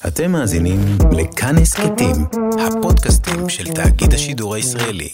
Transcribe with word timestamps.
אתם 0.00 0.32
מאזינים 0.32 0.80
לכאן 1.12 1.58
הסכתים, 1.58 2.16
הפודקאסטים 2.60 3.48
של 3.48 3.72
תאגיד 3.72 4.14
השידור 4.14 4.54
הישראלי. 4.54 5.08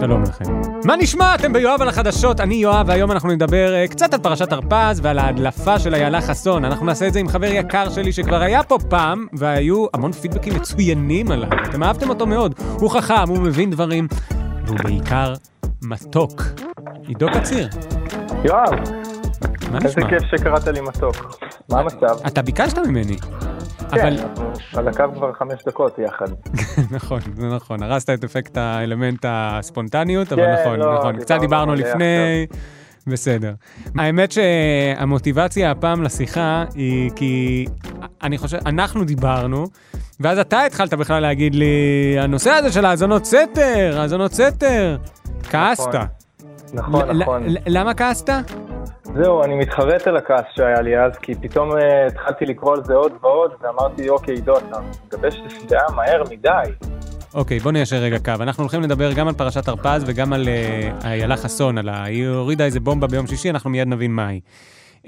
שלום 0.00 0.22
לכם. 0.22 0.44
מה 0.84 0.96
נשמע? 0.96 1.34
אתם 1.34 1.52
ביואב 1.52 1.82
על 1.82 1.88
החדשות, 1.88 2.40
אני 2.40 2.54
יואב, 2.54 2.86
והיום 2.88 3.12
אנחנו 3.12 3.28
נדבר 3.28 3.74
uh, 3.84 3.90
קצת 3.90 4.14
על 4.14 4.20
פרשת 4.20 4.52
הרפז 4.52 5.00
ועל 5.02 5.18
ההדלפה 5.18 5.78
של 5.78 5.94
איילה 5.94 6.20
חסון. 6.20 6.64
אנחנו 6.64 6.86
נעשה 6.86 7.06
את 7.06 7.12
זה 7.12 7.18
עם 7.18 7.28
חבר 7.28 7.46
יקר 7.52 7.90
שלי 7.90 8.12
שכבר 8.12 8.40
היה 8.40 8.62
פה 8.62 8.78
פעם, 8.88 9.26
והיו 9.32 9.86
המון 9.94 10.12
פידבקים 10.12 10.54
מצוינים 10.54 11.30
עליו. 11.30 11.48
אתם 11.70 11.82
אהבתם 11.82 12.08
אותו 12.08 12.26
מאוד. 12.26 12.54
הוא 12.80 12.90
חכם, 12.90 13.28
הוא 13.28 13.38
מבין 13.38 13.70
דברים, 13.70 14.08
והוא 14.66 14.78
בעיקר 14.84 15.34
מתוק. 15.82 16.42
עידו 17.06 17.26
קציר. 17.34 17.68
יואב, 18.44 18.74
מה 19.72 19.78
איזה 19.84 20.00
נשמע? 20.00 20.08
כיף 20.10 20.22
שקראת 20.30 20.66
לי 20.66 20.80
מתוק. 20.80 21.40
מה 21.70 21.80
המצב? 21.80 22.26
אתה 22.26 22.42
ביקשת 22.42 22.78
ממני. 22.78 23.16
כן, 23.18 24.00
אבל, 24.00 24.18
אנחנו 24.18 24.52
על 24.74 24.88
הקו 24.88 25.04
כבר 25.14 25.32
חמש 25.32 25.64
דקות 25.66 25.98
יחד. 25.98 26.26
נכון, 26.96 27.20
זה 27.36 27.46
נכון, 27.46 27.82
הרסת 27.82 28.10
את 28.10 28.24
אפקט 28.24 28.56
האלמנט 28.56 29.24
הספונטניות, 29.28 30.32
אבל 30.32 30.42
כן, 30.42 30.54
נכון, 30.62 30.78
לא, 30.78 30.98
נכון, 30.98 31.20
קצת 31.20 31.40
דיברנו 31.40 31.74
לפני, 31.74 32.46
בסדר. 33.06 33.52
האמת 33.98 34.32
שהמוטיבציה 34.32 35.70
הפעם 35.70 36.02
לשיחה 36.02 36.64
היא 36.74 37.10
כי 37.16 37.66
אני 38.22 38.38
חושב, 38.38 38.58
אנחנו 38.66 39.04
דיברנו, 39.04 39.66
ואז 40.20 40.38
אתה 40.38 40.64
התחלת 40.64 40.94
בכלל 40.94 41.22
להגיד 41.22 41.54
לי, 41.54 41.66
הנושא 42.20 42.50
הזה 42.50 42.72
של 42.72 42.84
האזנות 42.84 43.24
סתר, 43.24 43.96
האזנות 44.00 44.32
סתר, 44.32 44.96
כעסת. 45.50 45.88
נכון, 46.74 47.10
נכון. 47.10 47.42
ל- 47.46 47.56
למה 47.66 47.94
כעסת? 47.94 48.30
זהו, 49.14 49.44
אני 49.44 49.54
מתחרט 49.54 50.06
על 50.06 50.16
הכעס 50.16 50.44
שהיה 50.54 50.80
לי 50.80 50.98
אז, 50.98 51.12
כי 51.16 51.34
פתאום 51.34 51.76
אה, 51.76 52.06
התחלתי 52.06 52.46
לקרוא 52.46 52.74
על 52.74 52.84
זה 52.84 52.94
עוד 52.94 53.12
ועוד, 53.20 53.50
ואמרתי, 53.60 54.08
אוקיי, 54.08 54.34
עידו, 54.34 54.58
אתה 54.58 54.78
מגבש 55.06 55.34
את 55.34 55.68
דעה 55.68 55.90
מהר 55.96 56.22
מדי. 56.30 56.50
אוקיי, 57.34 57.58
בוא 57.58 57.72
ניישר 57.72 57.96
רגע 57.96 58.18
קו. 58.18 58.32
אנחנו 58.40 58.62
הולכים 58.62 58.82
לדבר 58.82 59.12
גם 59.12 59.28
על 59.28 59.34
פרשת 59.34 59.68
הרפז 59.68 60.04
וגם 60.06 60.32
על 60.32 60.48
אה, 60.48 60.90
איילה 61.04 61.36
חסון, 61.36 61.78
על 61.78 61.88
ה... 61.88 62.04
היא 62.04 62.28
הורידה 62.28 62.64
איזה 62.64 62.80
בומבה 62.80 63.06
ביום 63.06 63.26
שישי, 63.26 63.50
אנחנו 63.50 63.70
מיד 63.70 63.88
נבין 63.88 64.10
מה 64.10 64.28
היא. 64.28 64.40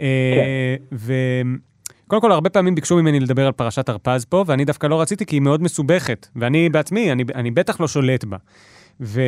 אה, 0.01 0.75
וקודם 0.93 2.23
כל, 2.23 2.33
הרבה 2.33 2.51
פעמים 2.51 2.75
ביקשו 2.75 2.97
ממני 2.97 3.21
לדבר 3.21 3.47
על 3.47 3.53
פרשת 3.53 3.89
הרפז 3.89 4.25
פה, 4.25 4.45
ואני 4.47 4.65
דווקא 4.65 4.87
לא 4.87 5.01
רציתי 5.01 5.27
כי 5.27 5.37
היא 5.37 5.43
מאוד 5.43 5.63
מסובכת, 5.63 6.29
ואני 6.37 6.69
בעצמי, 6.69 7.13
אני, 7.13 7.25
אני 7.35 7.51
בטח 7.51 7.81
לא 7.81 7.89
שולט 7.89 8.25
בה. 8.25 8.37
ו... 9.01 9.21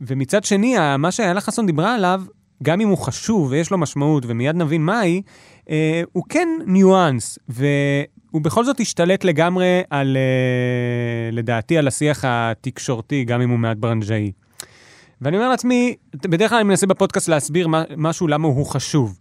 ומצד 0.00 0.44
שני, 0.44 0.76
מה 0.98 1.10
שאיילה 1.10 1.40
חסון 1.40 1.66
דיברה 1.66 1.94
עליו, 1.94 2.22
גם 2.62 2.80
אם 2.80 2.88
הוא 2.88 2.98
חשוב 2.98 3.50
ויש 3.50 3.70
לו 3.70 3.78
משמעות, 3.78 4.24
ומיד 4.26 4.56
נבין 4.56 4.82
מהי, 4.82 5.22
אה, 5.70 6.02
הוא 6.12 6.24
כן 6.28 6.48
ניואנס, 6.66 7.38
והוא 7.48 8.42
בכל 8.42 8.64
זאת 8.64 8.80
השתלט 8.80 9.24
לגמרי 9.24 9.82
על, 9.90 10.16
אה, 10.16 11.30
לדעתי, 11.32 11.78
על 11.78 11.88
השיח 11.88 12.24
התקשורתי, 12.26 13.24
גם 13.24 13.40
אם 13.40 13.50
הוא 13.50 13.58
מעט 13.58 13.76
ברנז'אי. 13.76 14.32
ואני 15.20 15.36
אומר 15.36 15.48
לעצמי, 15.48 15.94
בדרך 16.14 16.50
כלל 16.50 16.58
אני 16.58 16.68
מנסה 16.68 16.86
בפודקאסט 16.86 17.28
להסביר 17.28 17.68
מה, 17.68 17.84
משהו 17.96 18.28
למה 18.28 18.48
הוא 18.48 18.66
חשוב. 18.66 19.18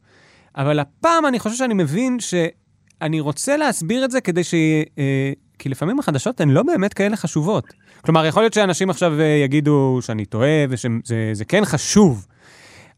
אבל 0.56 0.80
הפעם 0.80 1.26
אני 1.26 1.40
חושב 1.40 1.56
שאני 1.56 1.74
מבין 1.74 2.18
שאני 2.20 3.20
רוצה 3.20 3.58
להסביר 3.58 4.06
את 4.06 4.12
זה 4.12 4.22
כדי 4.22 4.44
ש... 4.44 4.54
אה, 4.98 5.34
כי 5.60 5.70
לפעמים 5.70 6.00
החדשות 6.00 6.42
הן 6.42 6.50
לא 6.50 6.64
באמת 6.64 6.94
כאלה 6.94 7.16
חשובות. 7.16 7.74
כלומר, 8.02 8.26
יכול 8.26 8.44
להיות 8.44 8.54
שאנשים 8.54 8.90
עכשיו 8.90 9.20
אה, 9.20 9.26
יגידו 9.26 10.00
שאני 10.02 10.26
טועה 10.26 10.66
ושזה 10.70 11.30
זה 11.34 11.46
כן 11.46 11.66
חשוב, 11.66 12.28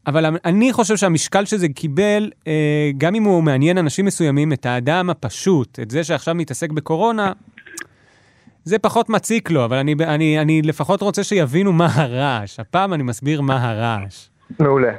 אבל 0.06 0.24
אני 0.44 0.72
חושב 0.72 0.96
שהמשקל 0.96 1.44
שזה 1.44 1.68
קיבל, 1.68 2.30
אה, 2.46 2.90
גם 2.98 3.14
אם 3.14 3.22
הוא 3.22 3.42
מעניין 3.42 3.78
אנשים 3.78 4.04
מסוימים, 4.04 4.52
את 4.52 4.66
האדם 4.66 5.10
הפשוט, 5.10 5.78
את 5.80 5.90
זה 5.90 6.04
שעכשיו 6.04 6.34
מתעסק 6.34 6.70
בקורונה, 6.72 7.32
זה 8.64 8.78
פחות 8.78 9.08
מציק 9.08 9.50
לו, 9.50 9.64
אבל 9.64 9.76
אני, 9.76 9.94
אני, 10.04 10.40
אני 10.40 10.62
לפחות 10.62 11.02
רוצה 11.02 11.24
שיבינו 11.24 11.72
מה 11.72 11.86
הרעש. 11.94 12.60
הפעם 12.60 12.94
אני 12.94 13.02
מסביר 13.02 13.40
מה 13.40 13.70
הרעש. 13.70 14.28
מעולה. 14.60 14.92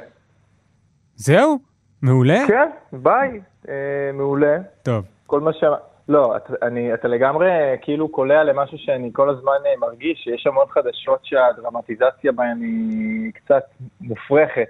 זהו? 1.16 1.58
מעולה? 2.02 2.38
כן, 2.48 2.68
ביי, 2.92 3.40
אה, 3.68 3.74
מעולה. 4.14 4.58
טוב. 4.82 5.04
כל 5.26 5.40
מה 5.40 5.52
ש... 5.52 5.64
לא, 6.08 6.36
אתה, 6.36 6.52
אני, 6.62 6.94
אתה 6.94 7.08
לגמרי 7.08 7.50
אה, 7.50 7.74
כאילו 7.82 8.08
קולע 8.08 8.44
למשהו 8.44 8.78
שאני 8.78 9.10
כל 9.12 9.30
הזמן 9.30 9.58
אה, 9.66 9.70
מרגיש, 9.80 10.18
שיש 10.18 10.46
המון 10.46 10.66
חדשות 10.70 11.20
שהדרמטיזציה 11.22 12.32
בהן 12.32 12.60
היא 12.60 13.32
קצת 13.32 13.64
מופרכת. 14.00 14.68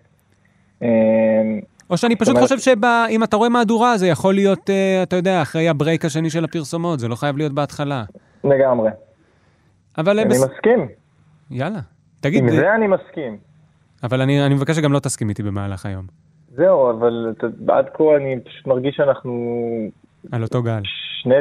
אה, 0.82 0.88
או 1.90 1.96
שאני 1.96 2.16
פשוט 2.16 2.28
אומרת- 2.36 2.48
חושב 2.48 2.58
שאם 2.58 3.24
אתה 3.24 3.36
רואה 3.36 3.48
מהדורה, 3.48 3.98
זה 3.98 4.06
יכול 4.06 4.34
להיות, 4.34 4.70
אה, 4.70 5.02
אתה 5.02 5.16
יודע, 5.16 5.42
אחרי 5.42 5.68
הברייק 5.68 6.04
השני 6.04 6.30
של 6.30 6.44
הפרסומות, 6.44 7.00
זה 7.00 7.08
לא 7.08 7.14
חייב 7.14 7.36
להיות 7.36 7.52
בהתחלה. 7.52 8.04
לגמרי. 8.44 8.90
אבל 9.98 10.18
אה, 10.18 10.22
אני 10.24 10.30
בס... 10.34 10.44
מסכים. 10.44 10.88
יאללה. 11.50 11.78
תגיד, 12.20 12.42
עם 12.42 12.50
זה... 12.50 12.56
זה 12.56 12.74
אני 12.74 12.86
מסכים. 12.86 13.36
אבל 14.02 14.20
אני, 14.20 14.46
אני 14.46 14.54
מבקש 14.54 14.76
שגם 14.76 14.92
לא 14.92 14.98
תסכים 14.98 15.28
איתי 15.28 15.42
במהלך 15.42 15.86
היום, 15.86 16.06
זהו, 16.56 16.90
אבל 16.90 17.34
עד 17.68 17.86
כה 17.94 18.04
אני 18.16 18.36
פשוט 18.44 18.66
מרגיש 18.66 18.96
שאנחנו 18.96 19.56
על 20.32 20.42
אותו 20.42 20.62
גל. 20.62 20.80
שני, 21.22 21.34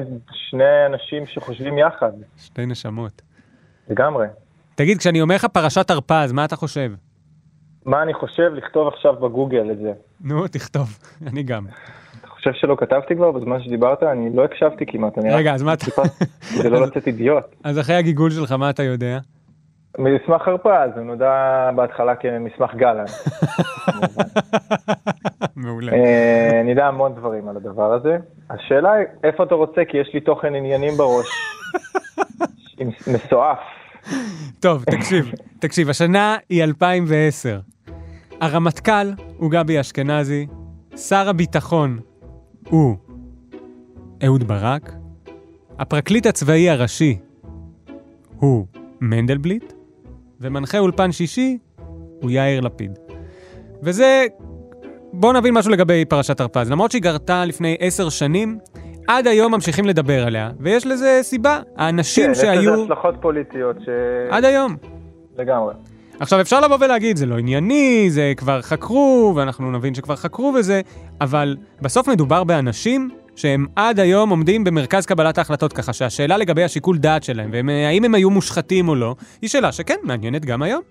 שני 0.49 0.63
אנשים 0.85 1.25
שחושבים 1.25 1.77
יחד, 1.77 2.11
שתי 2.37 2.65
נשמות. 2.65 3.21
לגמרי. 3.89 4.27
תגיד, 4.75 4.97
כשאני 4.97 5.21
אומר 5.21 5.35
לך 5.35 5.45
פרשת 5.45 5.89
הרפז, 5.89 6.31
מה 6.31 6.45
אתה 6.45 6.55
חושב? 6.55 6.91
מה 7.85 8.03
אני 8.03 8.13
חושב 8.13 8.51
לכתוב 8.53 8.87
עכשיו 8.87 9.13
בגוגל 9.15 9.71
את 9.71 9.77
זה? 9.77 9.91
נו, 10.21 10.47
תכתוב, 10.47 10.99
אני 11.31 11.43
גם. 11.43 11.65
אתה 12.19 12.27
חושב 12.27 12.51
שלא 12.53 12.75
כתבתי 12.79 13.15
כבר 13.15 13.31
בזמן 13.31 13.63
שדיברת? 13.63 14.03
אני 14.03 14.35
לא 14.35 14.43
הקשבתי 14.43 14.85
כמעט. 14.85 15.17
אני 15.17 15.33
רגע, 15.33 15.53
אז 15.53 15.63
מה 15.63 15.73
אתה... 15.73 15.85
כדי 16.57 16.69
לא 16.69 16.81
לצאת 16.81 17.07
אידיוט. 17.07 17.43
אז 17.63 17.79
אחרי 17.79 17.95
הגיגול 17.95 18.31
שלך, 18.31 18.51
מה 18.51 18.69
אתה 18.69 18.83
יודע? 18.83 19.19
מסמך 19.99 20.47
הרפז, 20.47 20.97
הוא 20.97 21.03
נודע 21.03 21.69
בהתחלה 21.75 22.15
כמסמך 22.15 22.75
גלנט. 22.75 23.09
מעולה. 25.55 25.93
אה, 25.93 26.61
אני 26.61 26.69
יודע 26.69 26.87
המון 26.87 27.15
דברים 27.15 27.47
על 27.47 27.57
הדבר 27.57 27.93
הזה. 27.93 28.17
השאלה 28.49 28.93
היא, 28.93 29.07
איפה 29.23 29.43
אתה 29.43 29.55
רוצה? 29.55 29.81
כי 29.87 29.97
יש 29.97 30.09
לי 30.13 30.19
תוכן 30.19 30.55
עניינים 30.55 30.93
בראש. 30.97 31.27
מסועף. 33.07 33.59
טוב, 34.59 34.83
תקשיב, 34.83 35.31
תקשיב, 35.59 35.89
השנה 35.89 36.37
היא 36.49 36.63
2010. 36.63 37.59
הרמטכ"ל 38.45 39.11
הוא 39.37 39.51
גבי 39.51 39.79
אשכנזי, 39.79 40.47
שר 40.95 41.29
הביטחון 41.29 41.99
הוא 42.69 42.95
אהוד 44.25 44.43
ברק, 44.43 44.93
הפרקליט 45.79 46.25
הצבאי 46.25 46.69
הראשי 46.69 47.17
הוא 48.39 48.65
מנדלבליט, 49.01 49.73
ומנחה 50.41 50.79
אולפן 50.79 51.11
שישי 51.11 51.57
הוא 52.21 52.31
יאיר 52.31 52.61
לפיד. 52.61 52.99
וזה, 53.83 54.25
בואו 55.13 55.33
נבין 55.33 55.53
משהו 55.53 55.71
לגבי 55.71 56.05
פרשת 56.05 56.39
הרפז. 56.39 56.71
למרות 56.71 56.91
שהיא 56.91 57.01
גרתה 57.01 57.45
לפני 57.45 57.77
עשר 57.79 58.09
שנים, 58.09 58.59
עד 59.07 59.27
היום 59.27 59.53
ממשיכים 59.53 59.85
לדבר 59.85 60.27
עליה, 60.27 60.51
ויש 60.59 60.87
לזה 60.87 61.19
סיבה. 61.21 61.61
האנשים 61.77 62.25
כן, 62.25 62.31
יש 62.31 62.37
שהיו... 62.37 62.73
לזה 62.73 62.83
השלכות 62.83 63.15
פוליטיות 63.21 63.75
ש... 63.85 63.89
עד 64.29 64.45
היום. 64.45 64.75
לגמרי. 65.37 65.73
עכשיו, 66.19 66.41
אפשר 66.41 66.59
לבוא 66.59 66.77
ולהגיד, 66.79 67.17
זה 67.17 67.25
לא 67.25 67.37
ענייני, 67.37 68.07
זה 68.09 68.33
כבר 68.37 68.61
חקרו, 68.61 69.33
ואנחנו 69.35 69.71
נבין 69.71 69.95
שכבר 69.95 70.15
חקרו 70.15 70.53
וזה, 70.59 70.81
אבל 71.21 71.57
בסוף 71.81 72.07
מדובר 72.07 72.43
באנשים 72.43 73.09
שהם 73.35 73.65
עד 73.75 73.99
היום 73.99 74.29
עומדים 74.29 74.63
במרכז 74.63 75.05
קבלת 75.05 75.37
ההחלטות, 75.37 75.73
ככה 75.73 75.93
שהשאלה 75.93 76.37
לגבי 76.37 76.63
השיקול 76.63 76.97
דעת 76.97 77.23
שלהם, 77.23 77.49
והאם 77.51 78.03
הם 78.03 78.15
היו 78.15 78.29
מושחתים 78.29 78.89
או 78.89 78.95
לא, 78.95 79.15
היא 79.41 79.49
שאלה 79.49 79.71
שכן, 79.71 79.95
מעניינת 80.03 80.45
גם 80.45 80.61
היום. 80.61 80.81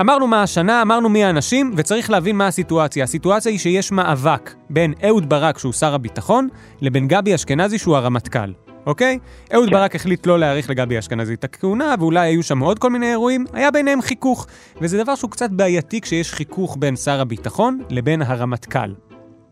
אמרנו 0.00 0.26
מה 0.26 0.42
השנה, 0.42 0.82
אמרנו 0.82 1.08
מי 1.08 1.24
האנשים, 1.24 1.72
וצריך 1.76 2.10
להבין 2.10 2.36
מה 2.36 2.46
הסיטואציה. 2.46 3.04
הסיטואציה 3.04 3.52
היא 3.52 3.58
שיש 3.58 3.92
מאבק 3.92 4.54
בין 4.70 4.94
אהוד 5.04 5.28
ברק, 5.28 5.58
שהוא 5.58 5.72
שר 5.72 5.94
הביטחון, 5.94 6.48
לבין 6.80 7.08
גבי 7.08 7.34
אשכנזי, 7.34 7.78
שהוא 7.78 7.96
הרמטכ"ל, 7.96 8.52
אוקיי? 8.86 9.18
אהוד 9.54 9.68
כן. 9.68 9.74
ברק 9.74 9.94
החליט 9.94 10.26
לא 10.26 10.38
להאריך 10.38 10.70
לגבי 10.70 10.98
אשכנזי 10.98 11.34
את 11.34 11.44
הכהונה, 11.44 11.94
ואולי 11.98 12.28
היו 12.28 12.42
שם 12.42 12.58
עוד 12.58 12.78
כל 12.78 12.90
מיני 12.90 13.10
אירועים, 13.10 13.44
היה 13.52 13.70
ביניהם 13.70 14.02
חיכוך. 14.02 14.46
וזה 14.80 15.02
דבר 15.02 15.14
שהוא 15.14 15.30
קצת 15.30 15.50
בעייתי 15.50 16.00
כשיש 16.00 16.32
חיכוך 16.32 16.76
בין 16.80 16.96
שר 16.96 17.20
הביטחון 17.20 17.82
לבין 17.90 18.22
הרמטכ"ל, 18.22 18.94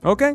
אוקיי? 0.04 0.34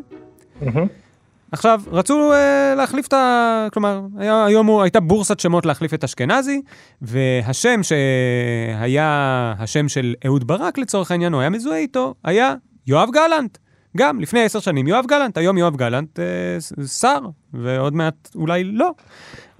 עכשיו, 1.52 1.80
רצו 1.86 2.32
אה, 2.32 2.74
להחליף 2.76 3.06
את 3.06 3.12
ה... 3.12 3.66
כלומר, 3.72 4.00
היה, 4.18 4.44
היום 4.44 4.66
הוא, 4.66 4.82
הייתה 4.82 5.00
בורסת 5.00 5.40
שמות 5.40 5.66
להחליף 5.66 5.94
את 5.94 6.04
אשכנזי, 6.04 6.62
והשם 7.02 7.80
שהיה 7.82 9.54
השם 9.58 9.88
של 9.88 10.14
אהוד 10.26 10.46
ברק 10.46 10.78
לצורך 10.78 11.10
העניין, 11.10 11.32
הוא 11.32 11.40
היה 11.40 11.50
מזוהה 11.50 11.78
איתו, 11.78 12.14
היה 12.24 12.54
יואב 12.86 13.08
גלנט. 13.12 13.58
גם 13.96 14.20
לפני 14.20 14.42
עשר 14.44 14.60
שנים 14.60 14.86
יואב 14.86 15.04
גלנט, 15.08 15.38
היום 15.38 15.58
יואב 15.58 15.76
גלנט 15.76 16.20
אה, 16.20 16.86
שר, 16.86 17.20
ועוד 17.52 17.94
מעט 17.94 18.30
אולי 18.34 18.64
לא. 18.64 18.90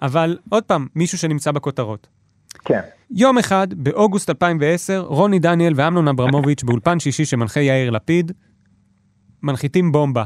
אבל 0.03 0.39
עוד 0.51 0.65
פעם, 0.65 0.87
מישהו 0.95 1.19
שנמצא 1.19 1.53
בכותרות. 1.53 2.07
כן. 2.65 2.81
יום 3.11 3.39
אחד, 3.39 3.75
באוגוסט 3.75 4.31
2010, 4.31 5.01
רוני 5.01 5.39
דניאל 5.39 5.73
ואמנון 5.77 6.09
אברמוביץ' 6.09 6.63
באולפן 6.63 7.01
שישי 7.01 7.25
שמנחה 7.25 7.61
יאיר 7.61 7.91
לפיד, 7.91 8.33
מנחיתים 9.43 9.93
בומבה. 9.93 10.25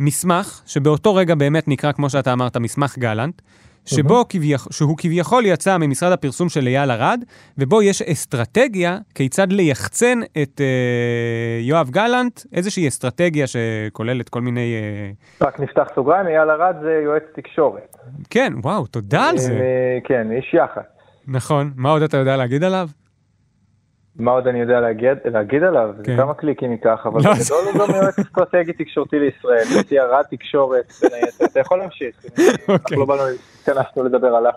מסמך, 0.00 0.62
שבאותו 0.66 1.14
רגע 1.14 1.34
באמת 1.34 1.68
נקרא, 1.68 1.92
כמו 1.92 2.10
שאתה 2.10 2.32
אמרת, 2.32 2.56
מסמך 2.56 2.98
גלנט, 2.98 3.42
שבו 3.86 4.24
כביכול, 4.28 4.72
שהוא 4.72 4.96
כביכול 4.98 5.46
יצא 5.46 5.76
ממשרד 5.78 6.12
הפרסום 6.12 6.48
של 6.48 6.66
אייל 6.66 6.90
ארד, 6.90 7.24
ובו 7.58 7.82
יש 7.82 8.02
אסטרטגיה 8.02 8.98
כיצד 9.14 9.52
ליחצן 9.52 10.18
את 10.42 10.60
אה, 10.60 11.58
יואב 11.60 11.90
גלנט, 11.90 12.40
איזושהי 12.52 12.88
אסטרטגיה 12.88 13.46
שכוללת 13.46 14.28
כל 14.28 14.40
מיני... 14.40 14.74
אה... 14.74 15.46
רק 15.46 15.60
נפתח 15.60 15.88
סוגריים, 15.94 16.26
אייל 16.26 16.50
ארד 16.50 16.76
זה 16.82 17.00
יועץ 17.04 17.22
תקשורת. 17.34 17.96
כן, 18.30 18.52
וואו, 18.62 18.86
תודה 18.86 19.28
על 19.28 19.38
זה. 19.38 19.52
אה, 19.52 19.98
כן, 20.04 20.28
איש 20.36 20.54
יח"צ. 20.54 20.82
נכון, 21.28 21.70
מה 21.76 21.90
עוד 21.90 22.02
אתה 22.02 22.16
יודע 22.16 22.36
להגיד 22.36 22.64
עליו? 22.64 22.88
מה 24.18 24.30
עוד 24.30 24.46
אני 24.46 24.60
יודע 24.60 24.80
להגיד, 24.80 25.18
להגיד 25.24 25.62
עליו? 25.62 25.90
כן. 26.04 26.16
זה 26.16 26.22
כמה 26.22 26.34
קליקים 26.34 26.72
ייקח, 26.72 27.06
אבל 27.06 27.20
לא, 27.24 27.34
בגדול 27.34 27.64
הוא 27.64 27.86
גם 27.86 27.94
יועץ 27.94 28.18
אסטרטגי 28.18 28.72
תקשורתי 28.72 29.18
לישראל, 29.18 29.66
הייתי 29.74 29.98
הרעת 29.98 30.26
תקשורת 30.30 30.92
בין 31.02 31.10
היתר, 31.14 31.44
אתה 31.44 31.60
יכול 31.60 31.78
להמשיך, 31.78 32.16
אוקיי. 32.24 32.46
אנחנו 32.68 32.96
לא 32.96 33.04
באנו, 33.04 33.22
התכנסנו 33.60 34.04
לדבר 34.04 34.34
עליו. 34.34 34.52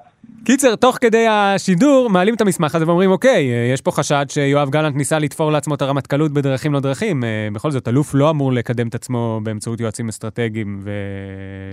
קיצר, 0.46 0.76
תוך 0.76 0.98
כדי 1.02 1.28
השידור 1.28 2.10
מעלים 2.10 2.36
את 2.36 2.42
המסמך 2.42 2.76
הזה 2.76 2.88
ואומרים, 2.88 3.12
אוקיי, 3.12 3.72
יש 3.74 3.82
פה 3.82 3.92
חשד 3.92 4.26
שיואב 4.30 4.70
גלנט 4.70 4.96
ניסה 4.96 5.20
לתפור 5.20 5.52
לעצמו 5.52 5.76
את 5.76 5.82
הרמטכ"לות 5.82 6.32
בדרכים 6.32 6.74
לא 6.74 6.80
דרכים. 6.80 7.24
אה, 7.24 7.48
בכל 7.54 7.72
זאת, 7.72 7.88
אלוף 7.88 8.12
לא 8.14 8.30
אמור 8.30 8.54
לקדם 8.54 8.88
את 8.88 8.96
עצמו 8.96 9.40
באמצעות 9.44 9.80
יועצים 9.80 10.10
אסטרטגיים 10.10 10.80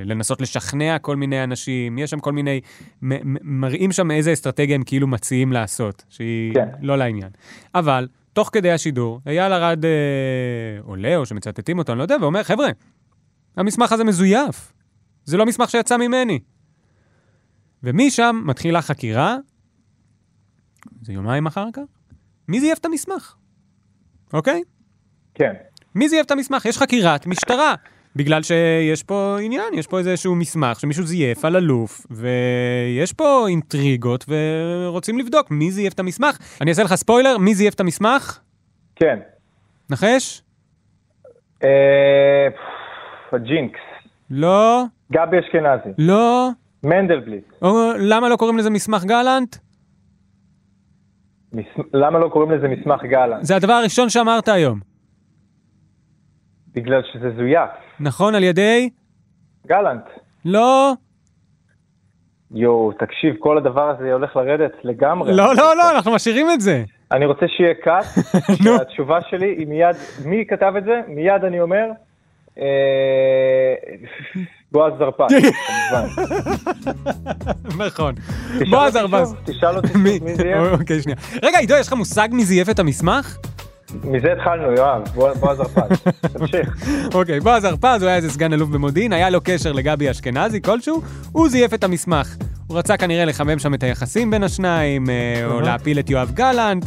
ולנסות 0.05 0.41
לשכנע 0.41 0.99
כל 0.99 1.17
מיני 1.17 1.45
אנשים. 1.45 1.99
יש 1.99 2.11
שם 2.11 2.19
כל 2.19 2.33
מיני, 2.33 2.61
מראים 3.43 3.93
שם 3.93 4.11
איזה 4.11 4.33
אסטרטגיה 4.33 4.75
הם 4.75 4.83
כאילו 4.83 5.07
מציעים 5.07 5.53
לעשות, 5.53 6.05
שהיא 6.09 6.55
כן. 6.55 6.69
לא 6.83 6.99
לעניין. 6.99 7.29
אבל, 7.79 8.09
תוך 8.33 8.51
כדי 8.53 8.71
השידור, 8.73 9.21
אייל 9.27 9.53
ארד 9.53 9.85
אה, 9.85 9.91
עולה, 10.83 11.17
או 11.17 11.27
שמצטטים 11.27 11.79
אותו, 11.79 11.93
אני 11.93 11.99
לא 11.99 12.03
יודע, 12.03 12.17
ואומר, 12.21 12.43
חבר'ה, 12.43 12.69
המסמך 13.57 13.93
הזה 13.93 14.05
מזויף. 14.05 14.73
זה 15.25 15.37
לא 15.37 15.47
מסמך 15.47 15.71
שיצא 15.71 15.97
ממני. 15.97 16.39
ומשם 17.83 18.43
מתחילה 18.45 18.83
חקירה, 18.83 19.37
זה 21.03 21.13
יומיים 21.13 21.47
אחר 21.47 21.67
כך, 21.73 21.83
מי 22.49 22.61
זייף 22.61 22.79
את 22.79 22.85
המסמך? 22.85 23.35
אוקיי? 24.33 24.63
כן, 25.35 25.53
מי 25.95 26.09
זייף 26.09 26.27
את 26.27 26.31
המסמך? 26.31 26.65
יש 26.65 26.79
חקירת 26.79 27.27
משטרה. 27.27 27.75
בגלל 28.17 28.43
שיש 28.43 29.03
פה 29.03 29.37
עניין, 29.43 29.75
יש 29.75 29.87
פה 29.87 29.99
איזשהו 29.99 30.35
מסמך 30.35 30.81
שמישהו 30.81 31.05
זייף 31.05 31.45
על 31.45 31.57
אלוף, 31.57 32.07
ויש 32.11 33.13
פה 33.13 33.45
אינטריגות, 33.49 34.25
ורוצים 34.29 35.19
לבדוק 35.19 35.51
מי 35.51 35.71
זייף 35.71 35.93
את 35.93 36.01
המסמך. 36.01 36.39
אני 36.61 36.71
אעשה 36.71 36.83
לך 36.83 36.95
ספוילר, 36.95 37.39
מי 37.39 37.55
זייף 37.55 37.75
את 37.75 37.81
המסמך? 37.81 38.41
כן. 38.97 39.19
נחש? 39.91 40.43
אה, 41.65 42.49
הג'ינקס, 43.33 43.81
לא, 44.31 44.83
גבי 45.13 45.37
אשכנזי, 45.39 45.95
לא. 45.99 46.49
מנדלבליט, 46.83 47.45
או, 47.63 47.93
למה 47.99 48.29
לא 48.29 48.37
קוראים 48.37 48.59
לזה 48.59 48.71
מסמך 48.71 49.05
גלנט? 49.05 49.57
למה 51.95 52.19
לא 52.19 52.29
קוראים 52.29 52.51
לזה 52.51 52.69
מסמך 52.69 53.03
גלנט? 53.05 53.45
זה 53.45 53.57
הדבר 53.57 53.73
הראשון 53.73 54.09
שאמרת 54.09 54.49
היום. 54.49 54.96
בגלל 56.77 57.03
שזה 57.13 57.31
זויף. 57.37 57.71
נכון, 58.01 58.35
על 58.35 58.45
ידי? 58.45 58.91
גלנט. 59.67 60.05
לא. 60.45 60.93
יואו, 62.51 62.93
תקשיב, 62.93 63.35
כל 63.39 63.59
הדבר 63.59 63.91
הזה 63.91 64.13
הולך 64.13 64.37
לרדת 64.37 64.73
לגמרי. 64.85 65.37
לא, 65.37 65.55
לא, 65.57 65.77
לא, 65.77 65.91
אנחנו 65.91 66.15
משאירים 66.15 66.47
את 66.55 66.61
זה. 66.61 66.85
אני 67.13 67.27
רוצה 67.27 67.47
שיהיה 67.49 67.75
קאט. 67.75 68.05
התשובה 68.83 69.19
שלי 69.31 69.55
היא 69.59 69.67
מיד, 69.67 69.97
מי 70.25 70.45
כתב 70.49 70.73
את 70.79 70.85
זה? 70.85 71.01
מיד 71.09 71.45
אני 71.45 71.61
אומר, 71.61 71.87
אה, 72.59 73.75
בועז 74.73 74.93
זרפת, 74.99 75.27
כמובן. 75.67 76.07
נכון. 77.85 78.15
בועז. 78.71 78.99
שוב, 79.03 79.37
תשאל 79.45 79.77
אותי 79.77 79.99
מי? 79.99 80.19
יהיה? 80.45 80.71
אוקיי, 80.71 81.03
שנייה. 81.03 81.19
רגע, 81.43 81.59
עידו, 81.59 81.75
יש 81.75 81.87
לך 81.87 81.93
מושג 81.93 82.29
מי 82.33 82.45
זייף 82.45 82.69
את 82.69 82.79
המסמך? 82.79 83.37
מזה 84.05 84.33
התחלנו, 84.33 84.73
יואב, 84.73 85.03
בוע- 85.15 85.35
בועז 85.35 85.57
זרפת. 85.57 86.09
תמשיך. 86.39 86.89
אוקיי, 87.15 87.41
בועז 87.41 87.65
הרפז, 87.65 88.03
הוא 88.03 88.09
היה 88.09 88.17
איזה 88.17 88.31
סגן 88.31 88.53
אלוף 88.53 88.69
במודיעין, 88.69 89.13
היה 89.13 89.31
לו 89.31 89.41
קשר 89.45 89.73
לגבי 89.73 90.11
אשכנזי 90.11 90.63
כלשהו, 90.63 91.03
הוא 91.33 91.49
זייף 91.49 91.75
את 91.75 91.85
המסמך. 91.85 92.37
הוא 92.67 92.79
רצה 92.79 92.97
כנראה 92.97 93.25
לחמם 93.25 93.59
שם 93.59 93.75
את 93.75 93.83
היחסים 93.83 94.31
בין 94.31 94.43
השניים, 94.43 95.11
אה, 95.11 95.15
או 95.47 95.61
להפיל 95.61 95.99
את 95.99 96.11
יואב 96.11 96.31
גלנט. 96.35 96.87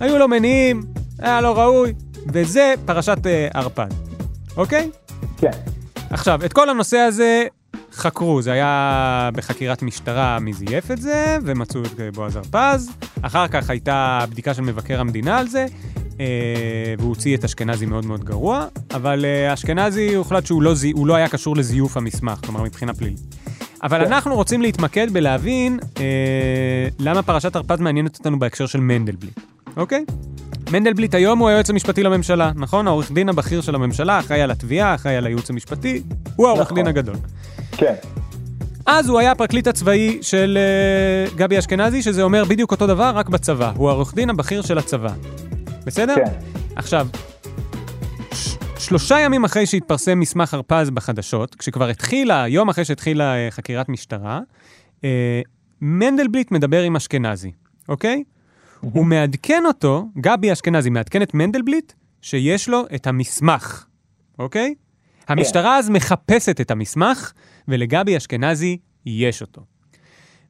היו 0.00 0.18
לו 0.18 0.28
מניעים, 0.28 0.82
היה 1.18 1.40
לא 1.40 1.58
ראוי, 1.58 1.92
וזה 2.32 2.74
פרשת 2.84 3.26
אה, 3.26 3.48
הרפז, 3.54 3.92
אוקיי? 4.56 4.90
כן, 5.38 5.50
עכשיו, 6.10 6.44
את 6.44 6.52
כל 6.52 6.70
הנושא 6.70 6.96
הזה 6.98 7.44
חקרו, 7.92 8.42
זה 8.42 8.52
היה 8.52 9.30
בחקירת 9.34 9.82
משטרה 9.82 10.38
מי 10.40 10.52
זייף 10.52 10.90
את 10.90 11.00
זה, 11.02 11.36
ומצאו 11.44 11.82
את 11.82 12.00
אה, 12.00 12.08
בועז 12.14 12.36
הרפז. 12.36 12.90
אחר 13.22 13.48
כך 13.48 13.70
הייתה 13.70 14.24
בדיקה 14.30 14.54
של 14.54 14.62
מבקר 14.62 15.00
המדינה 15.00 15.38
על 15.38 15.48
זה, 15.48 15.66
והוא 16.98 17.08
הוציא 17.08 17.36
את 17.36 17.44
אשכנזי 17.44 17.86
מאוד 17.86 18.06
מאוד 18.06 18.24
גרוע, 18.24 18.66
אבל 18.94 19.24
אה, 19.24 19.54
אשכנזי 19.54 20.14
הוחלט 20.14 20.46
שהוא 20.46 20.62
לא, 20.62 20.74
זי, 20.74 20.90
הוא 20.90 21.06
לא 21.06 21.14
היה 21.14 21.28
קשור 21.28 21.56
לזיוף 21.56 21.96
המסמך, 21.96 22.38
כלומר 22.44 22.62
מבחינה 22.62 22.94
פלילית. 22.94 23.20
אבל 23.82 23.98
כן. 23.98 24.12
אנחנו 24.12 24.34
רוצים 24.34 24.62
להתמקד 24.62 25.10
בלהבין 25.12 25.78
אה, 26.00 26.88
למה 26.98 27.22
פרשת 27.22 27.56
הרפז 27.56 27.80
מעניינת 27.80 28.18
אותנו 28.18 28.38
בהקשר 28.38 28.66
של 28.66 28.80
מנדלבליט, 28.80 29.40
אוקיי? 29.76 30.04
מנדלבליט 30.72 31.14
היום 31.14 31.38
הוא 31.38 31.48
היועץ 31.48 31.70
המשפטי 31.70 32.02
לממשלה, 32.02 32.52
נכון? 32.56 32.86
העורך 32.86 33.12
דין 33.12 33.28
הבכיר 33.28 33.60
של 33.60 33.74
הממשלה, 33.74 34.18
אחראי 34.18 34.40
על 34.40 34.50
התביעה, 34.50 34.94
אחראי 34.94 35.16
על 35.16 35.26
הייעוץ 35.26 35.50
המשפטי, 35.50 36.02
הוא 36.36 36.46
העורך 36.46 36.66
נכון. 36.66 36.76
דין 36.76 36.86
הגדול. 36.86 37.16
כן, 37.72 37.94
אז 38.86 39.08
הוא 39.08 39.18
היה 39.18 39.32
הפרקליט 39.32 39.66
הצבאי 39.66 40.18
של 40.22 40.58
uh, 41.30 41.34
גבי 41.34 41.58
אשכנזי, 41.58 42.02
שזה 42.02 42.22
אומר 42.22 42.44
בדיוק 42.44 42.70
אותו 42.70 42.86
דבר, 42.86 43.12
רק 43.14 43.28
בצבא. 43.28 43.72
הוא 43.76 43.90
העורך 43.90 44.14
דין 44.14 44.30
הבכיר 44.30 44.62
של 44.62 44.78
הצבא. 44.78 45.12
בסדר? 45.86 46.14
כן. 46.14 46.22
עכשיו, 46.76 47.08
שלושה 48.78 49.20
ימים 49.20 49.44
אחרי 49.44 49.66
שהתפרסם 49.66 50.20
מסמך 50.20 50.54
הרפז 50.54 50.90
בחדשות, 50.90 51.54
כשכבר 51.54 51.88
התחילה, 51.88 52.48
יום 52.48 52.68
אחרי 52.68 52.84
שהתחילה 52.84 53.34
uh, 53.34 53.50
חקירת 53.50 53.88
משטרה, 53.88 54.40
uh, 55.00 55.04
מנדלבליט 55.80 56.50
מדבר 56.50 56.82
עם 56.82 56.96
אשכנזי, 56.96 57.52
אוקיי? 57.88 58.24
הוא 58.80 59.06
מעדכן 59.06 59.62
אותו, 59.66 60.08
גבי 60.20 60.52
אשכנזי 60.52 60.90
מעדכן 60.90 61.22
את 61.22 61.34
מנדלבליט, 61.34 61.92
שיש 62.22 62.68
לו 62.68 62.84
את 62.94 63.06
המסמך, 63.06 63.86
אוקיי? 64.38 64.74
המשטרה 65.28 65.78
אז 65.78 65.90
מחפשת 65.90 66.60
את 66.60 66.70
המסמך, 66.70 67.32
ולגבי 67.68 68.16
אשכנזי 68.16 68.78
יש 69.06 69.42
אותו. 69.42 69.62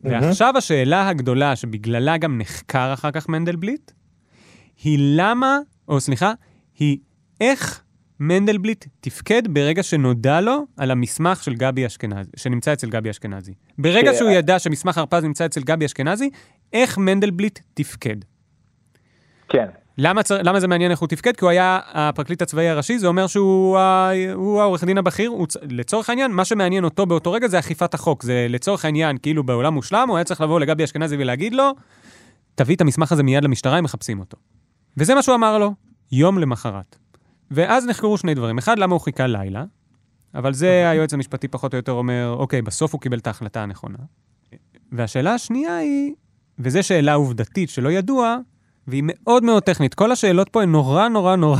ועכשיו 0.01 0.55
השאלה 0.57 1.09
הגדולה, 1.09 1.57
שבגללה 1.57 2.17
גם 2.17 2.39
נחקר 2.39 2.93
אחר 2.93 3.11
כך 3.11 3.29
מנדלבליט, 3.29 3.91
היא 4.83 4.99
למה, 5.17 5.59
או 5.89 6.01
סליחה, 6.01 6.33
היא 6.79 6.99
איך 7.41 7.81
מנדלבליט 8.21 8.85
תפקד 9.01 9.43
ברגע 9.55 9.83
שנודע 9.83 10.41
לו 10.41 10.67
על 10.77 10.91
המסמך 10.91 11.43
של 11.45 11.55
גבי 11.55 11.87
אשכנזי, 11.87 12.31
שנמצא 12.37 12.73
אצל 12.73 12.91
גבי 12.91 13.11
אשכנזי. 13.11 13.53
ברגע 13.79 14.15
ש- 14.15 14.19
שהוא 14.19 14.31
ידע 14.31 14.59
שמסמך 14.59 14.99
הרפז 14.99 15.25
נמצא 15.25 15.47
אצל 15.47 15.61
גבי 15.63 15.85
אשכנזי, 15.87 16.31
איך 16.73 16.99
מנדלבליט 16.99 17.59
תפקד? 17.75 18.17
כן. 19.49 19.67
למה, 19.99 20.23
צר... 20.23 20.43
למה 20.43 20.61
זה 20.61 20.69
מעניין 20.69 20.91
איך 20.91 21.01
הוא 21.01 21.09
תפקד? 21.09 21.37
כי 21.37 21.45
הוא 21.45 21.51
היה 21.51 21.79
הפרקליט 21.87 22.43
הצבאי 22.43 22.69
הראשי, 22.69 22.99
זה 22.99 23.07
אומר 23.07 23.27
שהוא 23.27 23.79
ה- 23.79 24.11
העורך 24.61 24.85
דין 24.85 24.99
הבכיר. 24.99 25.31
הוא... 25.31 25.47
לצורך 25.63 26.09
העניין, 26.11 26.33
מה 26.33 26.45
שמעניין 26.45 26.85
אותו 26.85 27.07
באותו 27.07 27.33
רגע 27.33 27.49
זה 27.49 27.59
אכיפת 27.59 27.95
החוק. 27.95 28.23
זה 28.23 28.47
לצורך 28.49 28.85
העניין, 28.85 29.19
כאילו 29.19 29.45
בעולם 29.45 29.75
מושלם, 29.75 30.09
הוא 30.09 30.17
היה 30.17 30.25
צריך 30.25 30.41
לבוא 30.41 30.61
לגבי 30.61 30.85
אשכנזי 30.85 31.17
ולהגיד 31.17 31.55
לו, 31.55 31.71
תביא 32.55 32.77
את 32.77 32.81
המסמך 32.81 33.13
הזה 33.13 33.23
מיד 33.23 33.45
למשטרה, 33.45 33.79
הם 33.79 33.85
מחפשים 33.85 34.21
אותו. 34.21 34.37
וזה 34.97 35.15
מה 35.15 35.23
שהוא 35.23 35.35
אמר 35.35 35.59
לו, 35.59 35.75
יום 36.13 36.39
למחרת. 36.39 36.97
ואז 37.51 37.87
נחקרו 37.87 38.19
שני 38.19 38.35
דברים. 38.35 38.59
אחד, 38.59 38.79
למה 38.79 38.95
הוא 38.95 39.01
חיכה 39.01 39.27
לילה, 39.27 39.65
אבל 40.35 40.53
זה 40.53 40.91
היועץ 40.91 41.15
המשפטי 41.15 41.49
פחות 41.49 41.75
או 41.75 41.77
יותר 41.77 41.93
אומר, 41.93 42.35
אוקיי, 42.39 42.63
בסוף 42.63 42.93
הוא 42.93 43.01
קיבל 43.01 43.19
את 43.19 43.27
ההחלטה 43.27 43.63
הנכונה. 43.63 43.99
והשאלה 44.93 45.35
השנייה 45.35 45.77
היא, 45.77 46.13
וזו 46.59 46.83
שאלה 46.83 47.15
עובדתית 47.15 47.71
שלא 47.71 47.89
ידוע, 47.89 48.37
והיא 48.87 49.03
מאוד 49.07 49.45
מאוד 49.45 49.63
טכנית. 49.63 49.95
כל 49.95 50.13
השאלות 50.13 50.49
פה 50.49 50.63
הן 50.63 50.73
נורא 50.73 51.09
נורא 51.09 51.37
נורא, 51.37 51.59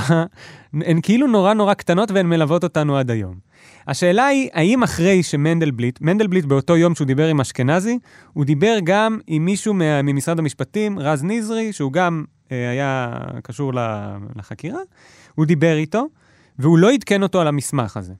הן 0.73 1.01
כאילו 1.03 1.27
נורא 1.27 1.55
נורא 1.55 1.75
קטנות 1.75 2.11
והן 2.11 2.27
מלוות 2.27 2.65
אותנו 2.65 2.97
עד 2.97 3.11
היום. 3.11 3.35
השאלה 3.89 4.27
היא, 4.27 4.49
האם 4.53 4.83
אחרי 4.83 5.23
שמנדלבליט, 5.23 6.01
מנדלבליט 6.01 6.45
באותו 6.45 6.77
יום 6.77 6.95
שהוא 6.95 7.07
דיבר 7.07 7.27
עם 7.27 7.41
אשכנזי, 7.41 7.99
הוא 8.33 8.45
דיבר 8.45 8.79
גם 8.85 9.19
עם 9.27 9.45
מישהו 9.45 9.75
מה, 9.75 10.03
ממשרד 10.03 10.39
המשפטים, 10.39 10.99
רז 10.99 11.25
נזרי, 11.25 11.73
שהוא 11.73 11.93
גם 11.93 12.25
היה 12.51 13.15
קשור 13.43 13.73
לחקירה, 14.37 14.81
הוא 15.35 15.47
דיבר 15.47 15.77
איתו, 15.77 16.07
והוא 16.59 16.79
לא 16.79 16.93
עדכן 16.93 17.23
אותו 17.23 17.41
על 17.41 17.49
המסמך 17.49 17.97
הזה, 17.97 18.13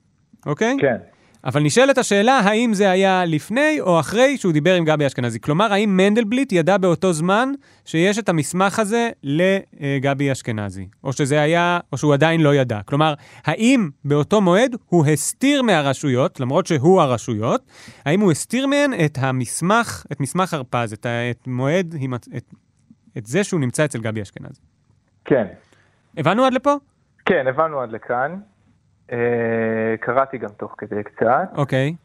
אוקיי? 0.45 0.77
כן. 0.79 0.97
אבל 1.45 1.63
נשאלת 1.63 1.97
השאלה, 1.97 2.39
האם 2.39 2.73
זה 2.73 2.91
היה 2.91 3.25
לפני 3.25 3.81
או 3.81 3.99
אחרי 3.99 4.37
שהוא 4.37 4.53
דיבר 4.53 4.75
עם 4.75 4.85
גבי 4.85 5.07
אשכנזי. 5.07 5.39
כלומר, 5.39 5.73
האם 5.73 5.97
מנדלבליט 5.97 6.51
ידע 6.51 6.77
באותו 6.77 7.13
זמן 7.13 7.51
שיש 7.85 8.19
את 8.19 8.29
המסמך 8.29 8.79
הזה 8.79 9.09
לגבי 9.23 10.31
אשכנזי, 10.31 10.87
או 11.03 11.13
שזה 11.13 11.41
היה, 11.41 11.79
או 11.91 11.97
שהוא 11.97 12.13
עדיין 12.13 12.41
לא 12.41 12.55
ידע. 12.55 12.79
כלומר, 12.85 13.13
האם 13.45 13.89
באותו 14.05 14.41
מועד 14.41 14.75
הוא 14.85 15.05
הסתיר 15.05 15.61
מהרשויות, 15.61 16.39
למרות 16.39 16.67
שהוא 16.67 17.01
הרשויות, 17.01 17.61
האם 18.05 18.21
הוא 18.21 18.31
הסתיר 18.31 18.67
מהן 18.67 18.91
את 19.05 19.17
המסמך, 19.21 20.05
את 20.11 20.19
מסמך 20.19 20.53
הרפז, 20.53 20.93
את, 20.93 21.05
את 21.05 21.47
מועד, 21.47 21.95
את, 22.37 22.53
את 23.17 23.25
זה 23.25 23.43
שהוא 23.43 23.59
נמצא 23.59 23.85
אצל 23.85 24.01
גבי 24.01 24.21
אשכנזי? 24.21 24.61
כן. 25.25 25.47
הבנו 26.17 26.45
עד 26.45 26.53
לפה? 26.53 26.75
כן, 27.25 27.47
הבנו 27.47 27.81
עד 27.81 27.91
לכאן. 27.91 28.39
אה, 29.11 29.17
קראתי 29.99 30.37
גם 30.37 30.49
תוך 30.57 30.75
כדי 30.77 31.03
קצת. 31.03 31.49
אוקיי. 31.55 31.95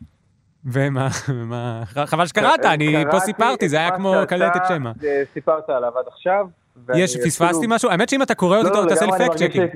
ומה, 0.64 1.08
מה, 1.34 1.82
חבל 1.86 2.26
שקראת, 2.26 2.64
אני 2.64 3.04
פה 3.10 3.20
סיפרתי, 3.20 3.68
זה 3.68 3.76
היה 3.76 3.90
כמו 3.90 4.14
קלטת 4.28 4.60
שמע. 4.68 4.92
סיפרת 5.32 5.70
עליו 5.70 5.98
עד 5.98 6.04
עכשיו. 6.08 6.46
יש, 6.94 7.16
פספסתי 7.24 7.66
משהו? 7.68 7.90
האמת 7.90 8.08
שאם 8.08 8.22
אתה 8.22 8.34
קורא 8.34 8.58
אותי, 8.58 8.70
לא, 8.70 8.84
אתה 8.84 8.92
עושה 8.92 9.06
לי 9.06 9.12
fact 9.12 9.36
checking. 9.36 9.70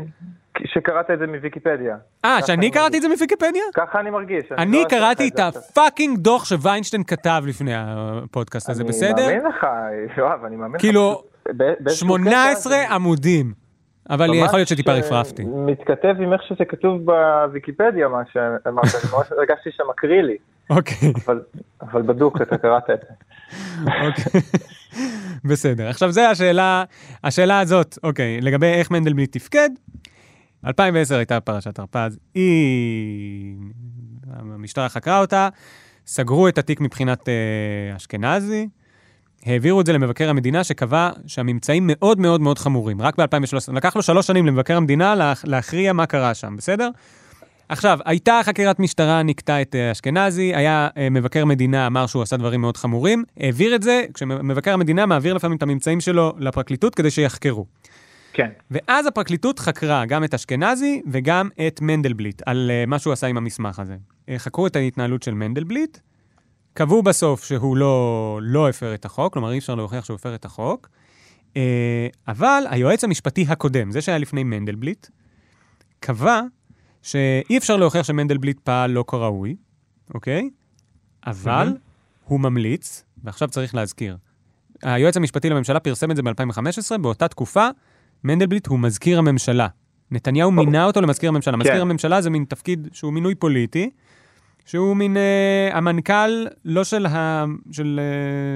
שקראת 0.64 1.10
את 1.10 1.18
זה 1.18 1.26
מוויקיפדיה. 1.26 1.96
אה, 2.24 2.38
שאני 2.46 2.70
קראתי 2.70 2.96
את 2.96 3.02
זה 3.02 3.08
מוויקיפדיה? 3.08 3.62
ככה 3.74 4.00
אני 4.00 4.10
מרגיש. 4.10 4.44
אני 4.58 4.82
לא 4.82 4.88
קראתי 4.88 5.28
את 5.28 5.38
ה 5.38 5.48
fucking 5.48 6.18
דוח 6.18 6.44
שוויינשטיין 6.44 7.04
כתב 7.04 7.42
לפני 7.46 7.72
הפודקאסט 7.74 8.70
הזה, 8.70 8.84
בסדר? 8.84 9.26
אני 9.26 9.36
מאמין 9.36 9.46
לך, 9.46 9.66
יואב, 10.16 10.44
אני 10.44 10.56
מאמין 10.56 10.74
לך. 10.74 10.80
כאילו, 10.80 11.22
18 11.88 12.76
עמודים. 12.90 13.64
אבל 14.10 14.34
יכול 14.34 14.58
להיות 14.58 14.68
שטיפה 14.68 14.92
רפרפתי. 14.92 15.44
מתכתב 15.44 16.14
עם 16.20 16.32
איך 16.32 16.42
שזה 16.42 16.64
כתוב 16.64 17.00
בוויקיפדיה, 17.04 18.08
מה 18.08 18.22
שאמרת, 18.32 18.66
אני 18.66 18.74
ממש 19.12 19.32
הרגשתי 19.32 19.70
שם 19.72 19.84
מקריא 19.90 20.22
לי. 20.22 20.36
אוקיי. 20.70 21.12
אבל 21.82 22.02
בדוק, 22.02 22.42
אתה 22.42 22.58
קראת 22.58 22.90
את 22.90 23.00
זה. 23.00 23.14
אוקיי. 23.86 24.40
בסדר. 25.50 25.88
עכשיו, 25.88 26.10
זו 26.10 26.20
השאלה, 26.20 26.84
השאלה 27.24 27.60
הזאת, 27.60 27.98
אוקיי, 28.02 28.40
לגבי 28.40 28.66
איך 28.66 28.90
מנדלבליט 28.90 29.36
תפקד. 29.36 29.70
2010 30.66 31.16
הייתה 31.16 31.40
פרשת 31.40 31.78
הרפז, 31.78 32.18
היא... 32.34 33.56
המשטרה 34.40 34.88
חקרה 34.88 35.20
אותה, 35.20 35.48
סגרו 36.06 36.48
את 36.48 36.58
התיק 36.58 36.80
מבחינת 36.80 37.28
אה, 37.28 37.96
אשכנזי, 37.96 38.68
העבירו 39.46 39.80
את 39.80 39.86
זה 39.86 39.92
למבקר 39.92 40.30
המדינה, 40.30 40.64
שקבע 40.64 41.10
שהממצאים 41.26 41.82
מאוד 41.86 42.20
מאוד 42.20 42.40
מאוד 42.40 42.58
חמורים, 42.58 43.02
רק 43.02 43.20
ב-2013. 43.20 43.72
לקח 43.72 43.96
לו 43.96 44.02
שלוש 44.02 44.26
שנים 44.26 44.46
למבקר 44.46 44.76
המדינה 44.76 45.14
לה, 45.14 45.32
להכריע 45.44 45.92
מה 45.92 46.06
קרה 46.06 46.34
שם, 46.34 46.56
בסדר? 46.56 46.90
עכשיו, 47.68 47.98
הייתה 48.04 48.40
חקירת 48.44 48.80
משטרה, 48.80 49.22
נקטע 49.22 49.62
את 49.62 49.74
uh, 49.74 49.92
אשכנזי, 49.92 50.54
היה 50.54 50.88
uh, 50.88 50.98
מבקר 51.10 51.44
מדינה, 51.44 51.86
אמר 51.86 52.06
שהוא 52.06 52.22
עשה 52.22 52.36
דברים 52.36 52.60
מאוד 52.60 52.76
חמורים, 52.76 53.24
העביר 53.40 53.74
את 53.74 53.82
זה, 53.82 54.04
כשמבקר 54.14 54.72
המדינה 54.72 55.06
מעביר 55.06 55.34
לפעמים 55.34 55.56
את 55.56 55.62
הממצאים 55.62 56.00
שלו 56.00 56.32
לפרקליטות 56.38 56.94
כדי 56.94 57.10
שיחקרו. 57.10 57.66
כן. 58.34 58.48
ואז 58.70 59.06
הפרקליטות 59.06 59.58
חקרה 59.58 60.06
גם 60.06 60.24
את 60.24 60.34
אשכנזי 60.34 61.02
וגם 61.10 61.48
את 61.66 61.80
מנדלבליט 61.80 62.42
על 62.46 62.70
uh, 62.70 62.90
מה 62.90 62.98
שהוא 62.98 63.12
עשה 63.12 63.26
עם 63.26 63.36
המסמך 63.36 63.78
הזה. 63.78 63.96
Uh, 63.96 64.30
חקרו 64.38 64.66
את 64.66 64.76
ההתנהלות 64.76 65.22
של 65.22 65.34
מנדלבליט, 65.34 65.98
קבעו 66.74 67.02
בסוף 67.02 67.44
שהוא 67.44 67.76
לא, 67.76 68.38
לא 68.42 68.68
הפר 68.68 68.94
את 68.94 69.04
החוק, 69.04 69.32
כלומר 69.32 69.52
אי 69.52 69.58
אפשר 69.58 69.74
להוכיח 69.74 70.04
שהוא 70.04 70.14
הפר 70.14 70.34
את 70.34 70.44
החוק, 70.44 70.88
אה, 71.56 72.08
אבל 72.28 72.64
היועץ 72.70 73.04
המשפטי 73.04 73.46
הקודם, 73.48 73.90
זה 73.90 74.02
שהיה 74.02 74.18
לפני 74.18 74.44
מנדלבליט, 74.44 75.06
קבע 76.00 76.40
שאי 77.02 77.58
אפשר 77.58 77.76
להוכיח 77.76 78.06
שמנדלבליט 78.06 78.60
פעל 78.60 78.90
לא 78.90 79.04
כראוי, 79.06 79.56
אוקיי? 80.14 80.50
אבל 81.26 81.72
mm-hmm. 81.74 82.24
הוא 82.24 82.40
ממליץ, 82.40 83.04
ועכשיו 83.24 83.48
צריך 83.48 83.74
להזכיר, 83.74 84.16
היועץ 84.82 85.16
המשפטי 85.16 85.50
לממשלה 85.50 85.80
פרסם 85.80 86.10
את 86.10 86.16
זה 86.16 86.22
ב-2015, 86.22 86.98
באותה 86.98 87.28
תקופה, 87.28 87.68
מנדלבליט 88.24 88.66
הוא 88.66 88.78
מזכיר 88.78 89.18
הממשלה. 89.18 89.68
נתניהו 90.10 90.50
מינה 90.50 90.84
אותו 90.84 91.00
למזכיר 91.00 91.28
הממשלה. 91.28 91.52
כן. 91.52 91.58
מזכיר 91.58 91.82
הממשלה 91.82 92.20
זה 92.20 92.30
מין 92.30 92.44
תפקיד 92.48 92.88
שהוא 92.92 93.12
מינוי 93.12 93.34
פוליטי, 93.34 93.90
שהוא 94.66 94.96
מין 94.96 95.16
uh, 95.16 95.76
המנכ"ל, 95.76 96.46
לא 96.64 96.84
של, 96.84 97.06
ה, 97.06 97.44
של, 97.72 98.00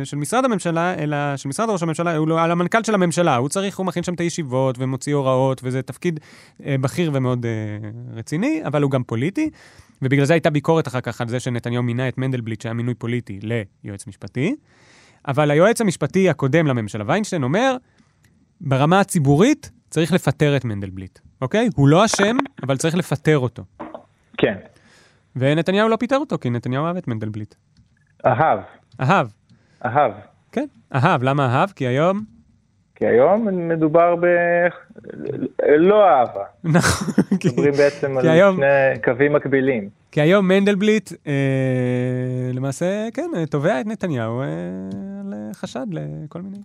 uh, 0.03 0.05
של 0.05 0.17
משרד 0.17 0.45
הממשלה, 0.45 0.95
אלא 0.95 1.37
של 1.37 1.49
משרד 1.49 1.71
ראש 1.71 1.83
הממשלה, 1.83 2.17
הוא 2.17 2.29
לא, 2.29 2.43
על 2.43 2.51
המנכ"ל 2.51 2.85
של 2.85 2.95
הממשלה. 2.95 3.37
הוא 3.37 3.49
צריך, 3.49 3.79
הוא 3.79 3.87
מכין 3.87 4.03
שם 4.03 4.15
את 4.15 4.21
הישיבות 4.21 4.77
ומוציא 4.79 5.15
הוראות, 5.15 5.61
וזה 5.65 5.83
תפקיד 5.83 6.21
uh, 6.59 6.65
בכיר 6.81 7.11
ומאוד 7.15 7.47
uh, 7.47 8.17
רציני, 8.17 8.61
אבל 8.67 8.83
הוא 8.83 8.91
גם 8.91 9.03
פוליטי. 9.03 9.51
ובגלל 10.03 10.25
זה 10.25 10.33
הייתה 10.33 10.51
ביקורת 10.51 10.89
אחר 10.89 11.01
כך 11.01 11.21
על 11.21 11.29
זה 11.29 11.41
שנתניהו 11.41 11.83
מינה 11.83 12.09
את 12.09 12.19
מנדלבליט, 12.19 12.61
שהיה 12.61 12.73
מינוי 12.73 12.95
פוליטי, 12.95 13.41
ליועץ 13.43 14.07
משפטי. 14.07 14.57
אבל 15.29 15.51
היועץ 15.51 15.81
המשפטי 15.81 16.31
הקודם 16.31 16.67
לממשלה, 16.67 17.05
ויינשטיין, 17.07 17.43
אומר, 17.43 17.77
ברמה 18.61 19.01
הציבורית 19.01 19.71
צריך 19.91 20.13
לפטר 20.13 20.57
את 20.57 20.65
מנדלבליט, 20.65 21.19
אוקיי? 21.43 21.69
הוא 21.75 21.89
לא 21.89 22.05
אשם, 22.05 22.37
אבל 22.63 22.77
צריך 22.77 22.95
לפטר 22.95 23.39
אותו. 23.39 23.65
כן. 24.39 24.55
ונתניהו 25.37 25.89
לא 25.89 25.97
פיטר 25.97 26.17
אותו, 26.17 26.39
כי 26.39 26.51
נתניהו 26.51 26.87
אהב 26.87 26.97
את 26.97 27.09
מנדלבליט. 27.09 27.55
אהב. 28.27 28.59
אהב. 29.01 29.29
אהב. 29.85 30.13
כן, 30.53 30.67
אהב. 30.95 31.23
למה 31.23 31.47
אהב? 31.47 31.71
כי 31.71 31.87
היום... 31.87 32.38
כי 32.99 33.07
היום 33.07 33.69
מדובר 33.69 34.17
ב... 34.17 34.27
לא 35.79 36.05
אהבה. 36.09 36.45
נכון. 36.65 37.09
מדברים 37.33 37.73
בעצם 37.73 38.19
על 38.19 38.29
היום... 38.29 38.57
שני 38.57 39.03
קווים 39.05 39.33
מקבילים. 39.33 39.89
כי 40.13 40.21
היום 40.21 40.49
מנדלבליט, 40.49 41.13
אה, 41.27 42.51
למעשה, 42.55 43.09
כן, 43.15 43.31
תובע 43.51 43.81
את 43.81 43.87
נתניהו 43.87 44.41
אה, 44.41 44.47
על 45.21 45.35
חשד 45.53 45.87
לכל 45.91 46.43
מיני... 46.43 46.59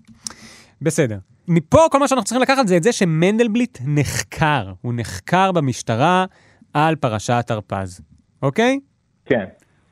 בסדר. 0.81 1.17
מפה 1.47 1.79
כל 1.91 1.99
מה 1.99 2.07
שאנחנו 2.07 2.25
צריכים 2.25 2.41
לקחת 2.41 2.67
זה 2.67 2.77
את 2.77 2.83
זה 2.83 2.91
שמנדלבליט 2.91 3.77
נחקר. 3.85 4.73
הוא 4.81 4.93
נחקר 4.95 5.51
במשטרה 5.51 6.25
על 6.73 6.95
פרשת 6.95 7.45
הרפז. 7.49 8.01
אוקיי? 8.41 8.79
כן. 9.25 9.45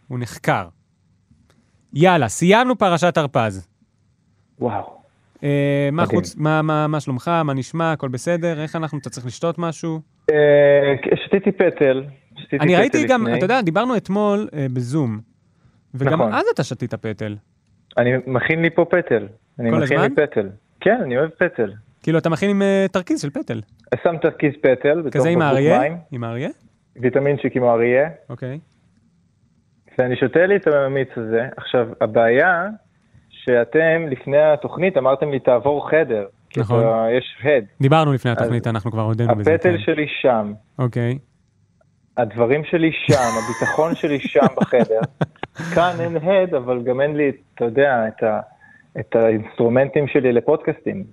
הוא 0.07 0.19
נחקר. 0.19 0.67
יאללה, 1.93 2.29
סיימנו 2.29 2.77
פרשת 2.77 3.17
הרפז. 3.17 3.67
וואו. 4.60 5.00
אה, 5.43 5.89
מה 5.91 6.05
חוץ, 6.05 6.36
מה, 6.38 7.00
שלומך, 7.00 7.31
מה 7.45 7.53
נשמע, 7.53 7.91
הכל 7.91 8.07
בסדר? 8.07 8.62
איך 8.62 8.75
אנחנו, 8.75 8.98
אתה 8.98 9.10
צריך 9.10 9.25
לשתות 9.25 9.60
משהו? 9.60 10.00
אה, 10.31 10.36
שתיתי 11.25 11.51
פטל. 11.51 12.03
אני 12.60 12.75
ראיתי 12.75 13.07
גם, 13.07 13.27
אתה 13.38 13.45
יודע, 13.45 13.62
דיברנו 13.62 13.98
אתמול 13.98 14.48
אה, 14.53 14.65
בזום, 14.74 15.19
וגם 15.93 16.13
נכון. 16.13 16.33
אז 16.33 16.45
אתה 16.53 16.63
שתית 16.63 16.93
פטל. 16.93 17.36
אני 17.98 18.12
מכין 18.27 18.62
לי 18.62 18.69
פה 18.69 18.86
פטל. 18.86 19.27
אני 19.60 19.71
מכין 19.71 20.00
לי 20.00 20.10
פטל. 20.10 20.50
כן, 20.79 20.98
אני 21.03 21.17
אוהב 21.17 21.29
פטל. 21.29 21.74
כאילו, 22.03 22.17
אתה 22.17 22.29
מכין 22.29 22.50
עם 22.50 22.62
תרכיז 22.91 23.21
של 23.21 23.29
פטל. 23.29 23.62
שם 24.03 24.17
תרכיז 24.21 24.53
פטל. 24.62 25.03
כזה 25.12 25.29
עם 25.29 25.41
האריה? 25.41 25.81
עם 26.12 26.24
האריה? 26.24 26.50
ויטמינצ'יק 26.95 27.55
עם 27.55 27.63
אריה. 27.63 28.10
אוקיי. 28.29 28.60
ואני 29.98 30.15
שותה 30.15 30.45
לי 30.45 30.55
את 30.55 30.67
המיץ 30.67 31.10
הזה. 31.17 31.48
עכשיו, 31.57 31.88
הבעיה 32.01 32.67
שאתם 33.45 34.07
לפני 34.10 34.41
התוכנית 34.41 34.98
אמרתם 34.98 35.31
לי 35.31 35.39
תעבור 35.39 35.89
חדר. 35.89 36.25
נכון. 36.57 36.83
יש 37.17 37.38
הד. 37.43 37.65
דיברנו 37.81 38.13
לפני 38.13 38.31
התוכנית, 38.31 38.67
אנחנו 38.67 38.91
כבר 38.91 39.01
הודינו 39.01 39.36
בזה. 39.36 39.53
הפטל 39.55 39.77
כן. 39.77 39.83
שלי 39.83 40.05
שם. 40.21 40.53
אוקיי. 40.79 41.17
הדברים 42.17 42.63
שלי 42.63 42.91
שם, 43.07 43.29
הביטחון 43.43 43.95
שלי 43.95 44.19
שם 44.19 44.45
בחדר. 44.57 45.00
כאן 45.75 45.91
אין 46.00 46.17
הד, 46.17 46.53
אבל 46.53 46.83
גם 46.83 47.01
אין 47.01 47.15
לי, 47.15 47.31
אתה 47.55 47.65
יודע, 47.65 48.07
את, 48.07 48.24
ה, 48.24 48.39
את 49.00 49.15
האינסטרומנטים 49.15 50.07
שלי 50.07 50.33
לפודקאסטים. 50.33 51.03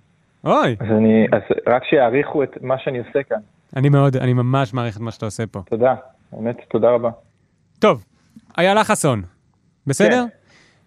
אוי. 0.45 0.77
אז, 0.81 0.87
אני, 0.91 1.27
אז 1.33 1.43
רק 1.67 1.85
שיעריכו 1.85 2.43
את 2.43 2.59
מה 2.63 2.79
שאני 2.79 2.99
עושה 2.99 3.23
כאן. 3.23 3.39
אני 3.77 3.89
מאוד, 3.89 4.17
אני 4.17 4.33
ממש 4.33 4.75
מעריך 4.75 4.97
את 4.97 5.01
מה 5.01 5.11
שאתה 5.11 5.27
עושה 5.27 5.47
פה. 5.47 5.61
תודה, 5.71 5.95
באמת, 6.33 6.57
תודה 6.69 6.91
רבה. 6.91 7.11
טוב, 7.79 8.05
איילה 8.59 8.85
חסון, 8.85 9.23
בסדר? 9.87 10.25
כן. 10.31 10.38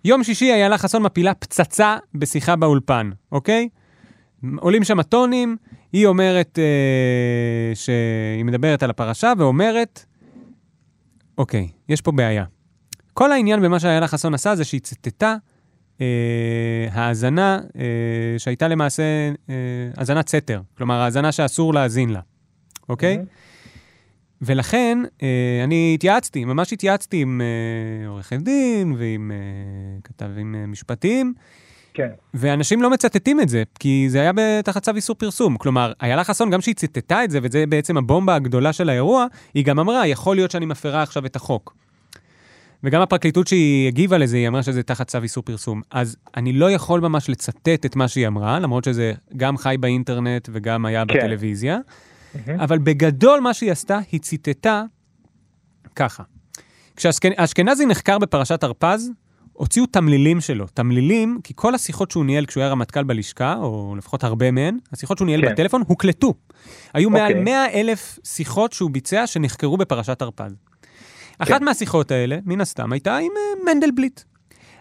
יום 0.05 0.23
שישי 0.23 0.51
איילה 0.51 0.77
חסון 0.77 1.03
מפילה 1.03 1.33
פצצה 1.33 1.97
בשיחה 2.15 2.55
באולפן, 2.55 3.09
אוקיי? 3.31 3.69
עולים 4.59 4.83
שם 4.83 5.01
טונים, 5.01 5.57
היא 5.93 6.07
אומרת 6.07 6.59
אה, 6.59 7.75
שהיא 7.75 8.45
מדברת 8.45 8.83
על 8.83 8.89
הפרשה 8.89 9.33
ואומרת, 9.37 10.05
אוקיי, 11.37 11.67
יש 11.89 12.01
פה 12.01 12.11
בעיה. 12.11 12.45
כל 13.13 13.31
העניין 13.31 13.61
במה 13.61 13.79
שאיילה 13.79 14.07
חסון 14.07 14.33
עשה 14.33 14.55
זה 14.55 14.63
שהיא 14.63 14.81
ציטטה 14.81 15.35
אה, 16.01 16.87
האזנה 16.91 17.59
אה, 17.79 17.83
שהייתה 18.37 18.67
למעשה 18.67 19.03
אה, 19.49 19.55
האזנת 19.97 20.29
סתר, 20.29 20.61
כלומר 20.77 20.95
האזנה 20.95 21.31
שאסור 21.31 21.73
להאזין 21.73 22.09
לה. 22.09 22.19
אוקיי? 22.89 23.17
Mm-hmm. 23.17 23.50
ולכן 24.41 24.97
אה, 25.23 25.61
אני 25.63 25.91
התייעצתי, 25.95 26.45
ממש 26.45 26.73
התייעצתי 26.73 27.21
עם 27.21 27.41
אה, 27.41 28.07
עורכי 28.07 28.37
דין 28.37 28.95
ועם 28.97 29.31
אה, 29.31 29.99
כתבים 30.03 30.55
משפטיים. 30.67 31.33
כן. 31.93 32.07
ואנשים 32.33 32.81
לא 32.81 32.89
מצטטים 32.89 33.41
את 33.41 33.49
זה, 33.49 33.63
כי 33.79 34.05
זה 34.09 34.21
היה 34.21 34.31
תחת 34.63 34.83
צו 34.83 34.91
איסור 34.95 35.15
פרסום. 35.15 35.57
כלומר, 35.57 35.93
איילה 36.01 36.23
חסון, 36.23 36.49
גם 36.49 36.61
שהיא 36.61 36.75
ציטטה 36.75 37.23
את 37.23 37.31
זה, 37.31 37.39
וזה 37.43 37.65
בעצם 37.69 37.97
הבומבה 37.97 38.35
הגדולה 38.35 38.73
של 38.73 38.89
האירוע, 38.89 39.25
היא 39.53 39.65
גם 39.65 39.79
אמרה, 39.79 40.07
יכול 40.07 40.35
להיות 40.35 40.51
שאני 40.51 40.65
מפרה 40.65 41.01
עכשיו 41.01 41.25
את 41.25 41.35
החוק. 41.35 41.75
וגם 42.83 43.01
הפרקליטות 43.01 43.47
שהיא 43.47 43.87
הגיבה 43.87 44.17
לזה, 44.17 44.37
היא 44.37 44.47
אמרה 44.47 44.63
שזה 44.63 44.83
תחת 44.83 45.07
צו 45.07 45.23
איסור 45.23 45.43
פרסום. 45.43 45.81
אז 45.91 46.17
אני 46.37 46.53
לא 46.53 46.71
יכול 46.71 46.99
ממש 47.01 47.29
לצטט 47.29 47.85
את 47.85 47.95
מה 47.95 48.07
שהיא 48.07 48.27
אמרה, 48.27 48.59
למרות 48.59 48.83
שזה 48.83 49.13
גם 49.37 49.57
חי 49.57 49.75
באינטרנט 49.79 50.49
וגם 50.51 50.85
היה 50.85 51.03
כן. 51.07 51.17
בטלוויזיה. 51.17 51.77
אבל 52.55 52.77
בגדול 52.77 53.39
מה 53.39 53.53
שהיא 53.53 53.71
עשתה, 53.71 53.99
היא 54.11 54.19
ציטטה 54.19 54.83
ככה. 55.95 56.23
כשאשכנזי 56.95 57.85
נחקר 57.85 58.17
בפרשת 58.17 58.63
הרפז, 58.63 59.11
הוציאו 59.53 59.85
תמלילים 59.85 60.41
שלו. 60.41 60.67
תמלילים, 60.73 61.39
כי 61.43 61.53
כל 61.55 61.75
השיחות 61.75 62.11
שהוא 62.11 62.25
ניהל 62.25 62.45
כשהוא 62.45 62.61
היה 62.61 62.71
רמטכ"ל 62.71 63.03
בלשכה, 63.03 63.55
או 63.57 63.95
לפחות 63.97 64.23
הרבה 64.23 64.51
מהן, 64.51 64.77
השיחות 64.93 65.17
שהוא 65.17 65.25
ניהל 65.25 65.41
כן. 65.41 65.51
בטלפון, 65.51 65.83
הוקלטו. 65.87 66.33
היו 66.93 67.09
מעל 67.09 67.27
אוקיי. 67.27 67.43
100 67.43 67.73
אלף 67.73 68.19
שיחות 68.23 68.73
שהוא 68.73 68.91
ביצע 68.91 69.27
שנחקרו 69.27 69.77
בפרשת 69.77 70.21
הרפז. 70.21 70.55
אחת 71.39 71.61
מהשיחות 71.61 72.11
האלה, 72.11 72.37
מן 72.45 72.61
הסתם, 72.61 72.91
הייתה 72.91 73.17
עם 73.17 73.31
אה, 73.37 73.73
מנדלבליט. 73.73 74.21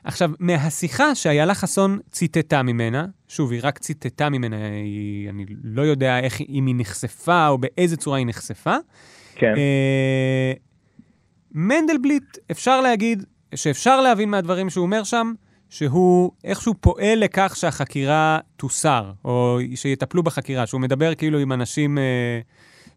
עכשיו, 0.04 0.30
מהשיחה 0.38 1.14
שאיילה 1.14 1.54
חסון 1.54 1.99
ציטטה 2.11 2.62
ממנה, 2.62 3.07
שוב, 3.28 3.52
היא 3.52 3.61
רק 3.62 3.78
ציטטה 3.78 4.28
ממנה, 4.28 4.57
היא, 4.66 5.30
אני 5.30 5.45
לא 5.64 5.83
יודע 5.83 6.19
איך, 6.19 6.40
אם 6.49 6.66
היא 6.66 6.75
נחשפה 6.78 7.49
או 7.49 7.59
באיזה 7.59 7.97
צורה 7.97 8.19
היא 8.19 8.26
נחשפה. 8.26 8.76
כן. 9.35 9.54
אה, 9.57 10.52
מנדלבליט, 11.52 12.38
אפשר 12.50 12.80
להגיד 12.80 13.25
שאפשר 13.54 14.00
להבין 14.00 14.30
מהדברים 14.30 14.71
שהוא 14.71 14.83
אומר 14.83 15.04
שם, 15.04 15.33
שהוא 15.71 16.30
איכשהו 16.45 16.75
פועל 16.80 17.19
לכך 17.19 17.57
שהחקירה 17.57 18.38
תוסר, 18.57 19.12
או 19.25 19.59
שיטפלו 19.75 20.23
בחקירה, 20.23 20.66
שהוא 20.66 20.80
מדבר 20.80 21.14
כאילו 21.14 21.38
עם 21.38 21.52
אנשים 21.52 21.99
אה, 21.99 22.40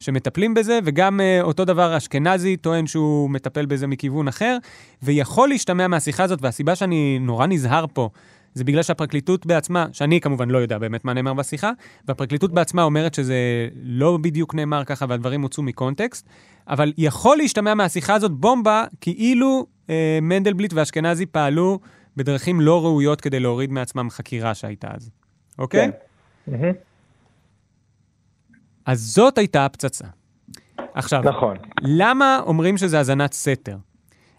שמטפלים 0.04 0.54
בזה, 0.54 0.80
וגם 0.84 1.22
אה, 1.22 1.42
אותו 1.42 1.66
דבר 1.66 1.98
אשכנזי 1.98 2.58
טוען 2.58 2.88
שהוא 2.88 3.30
מטפל 3.30 3.66
בזה 3.66 3.88
מכיוון 3.88 4.28
אחר, 4.28 4.58
ויכול 5.04 5.50
להשתמע 5.50 5.88
מהשיחה 5.88 6.24
הזאת, 6.24 6.40
והסיבה 6.42 6.76
שאני 6.76 7.20
נורא 7.22 7.48
נזהר 7.48 7.86
פה, 7.94 8.10
זה 8.54 8.64
בגלל 8.64 8.84
שהפרקליטות 8.84 9.46
בעצמה, 9.46 9.86
שאני 9.92 10.22
כמובן 10.22 10.50
לא 10.50 10.58
יודע 10.58 10.78
באמת 10.78 11.06
מה 11.06 11.14
נאמר 11.14 11.34
בשיחה, 11.34 11.72
והפרקליטות 12.08 12.52
בעצמה 12.54 12.84
אומרת 12.84 13.14
שזה 13.14 13.68
לא 13.84 14.18
בדיוק 14.22 14.56
נאמר 14.56 14.84
ככה 14.86 15.06
והדברים 15.10 15.42
הוצאו 15.42 15.64
מקונטקסט, 15.64 16.30
אבל 16.68 16.94
יכול 16.98 17.38
להשתמע 17.38 17.74
מהשיחה 17.74 18.14
הזאת 18.14 18.32
בומבה 18.32 18.86
כאילו 19.02 19.66
אה, 19.90 20.20
מנדלבליט 20.22 20.74
ואשכנזי 20.74 21.26
פעלו 21.26 21.80
בדרכים 22.18 22.62
לא 22.62 22.84
ראויות 22.84 23.22
כדי 23.22 23.40
להוריד 23.40 23.72
מעצמם 23.72 24.10
חקירה 24.10 24.54
שהייתה 24.54 24.88
אז, 24.92 25.10
אוקיי? 25.60 25.92
כן. 25.92 25.92
מהמם. 26.48 26.74
אז 28.86 29.02
זאת 29.02 29.38
הייתה 29.38 29.66
הפצצה. 29.66 30.08
עכשיו, 30.94 31.22
נכון. 31.24 31.58
למה 31.82 32.40
אומרים 32.46 32.78
שזה 32.78 32.98
האזנת 32.98 33.34
סתר? 33.34 33.78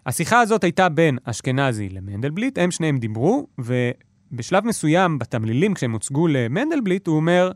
השיחה 0.06 0.40
הזאת 0.40 0.64
הייתה 0.64 0.88
בין 0.88 1.18
אשכנזי 1.24 1.88
למנדלבליט, 1.88 2.58
הם 2.58 2.70
שניהם 2.70 2.98
דיברו, 2.98 3.46
ובשלב 3.58 4.66
מסוים 4.66 5.18
בתמלילים, 5.18 5.74
כשהם 5.74 5.92
הוצגו 5.92 6.26
למנדלבליט, 6.28 7.06
הוא 7.06 7.16
אומר, 7.16 7.50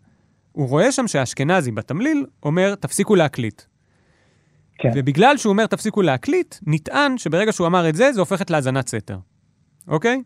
הוא 0.52 0.68
רואה 0.68 0.92
שם 0.92 1.08
שאשכנזי 1.08 1.70
בתמליל 1.70 2.26
אומר, 2.42 2.74
תפסיקו 2.74 3.14
להקליט. 3.14 3.62
כן. 4.78 4.90
ובגלל 4.94 5.36
שהוא 5.36 5.50
אומר, 5.50 5.66
תפסיקו 5.66 6.02
להקליט, 6.02 6.54
נטען 6.66 7.18
שברגע 7.18 7.52
שהוא 7.52 7.66
אמר 7.66 7.88
את 7.88 7.94
זה, 7.94 8.12
זה 8.12 8.20
הופכת 8.20 8.50
להאזנת 8.50 8.88
סתר. 8.88 9.18
אוקיי? 9.88 10.22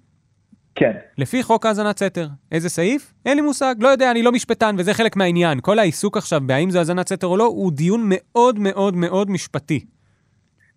כן. 0.74 0.92
לפי 1.18 1.42
חוק 1.42 1.66
האזנת 1.66 1.98
סתר. 1.98 2.26
איזה 2.52 2.68
סעיף? 2.68 3.14
אין 3.26 3.36
לי 3.36 3.42
מושג, 3.42 3.74
לא 3.78 3.88
יודע, 3.88 4.10
אני 4.10 4.22
לא 4.22 4.32
משפטן, 4.32 4.74
וזה 4.78 4.94
חלק 4.94 5.16
מהעניין. 5.16 5.58
כל 5.60 5.78
העיסוק 5.78 6.16
עכשיו 6.16 6.40
בהאם 6.46 6.70
זה 6.70 6.78
האזנת 6.78 7.08
סתר 7.08 7.26
או 7.26 7.36
לא, 7.36 7.44
הוא 7.44 7.72
דיון 7.72 8.00
מאוד 8.08 8.58
מאוד 8.58 8.96
מאוד 8.96 9.30
משפטי. 9.30 9.84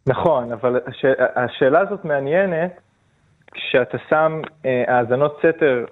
נכון, 0.08 0.52
אבל 0.52 0.80
הש... 0.88 1.06
השאלה 1.36 1.80
הזאת 1.80 2.06
מעניינת 2.06 2.72
כשאתה 3.52 3.98
שם 4.10 4.42
אה, 4.66 4.84
האזנות 4.88 5.38
סתר 5.40 5.86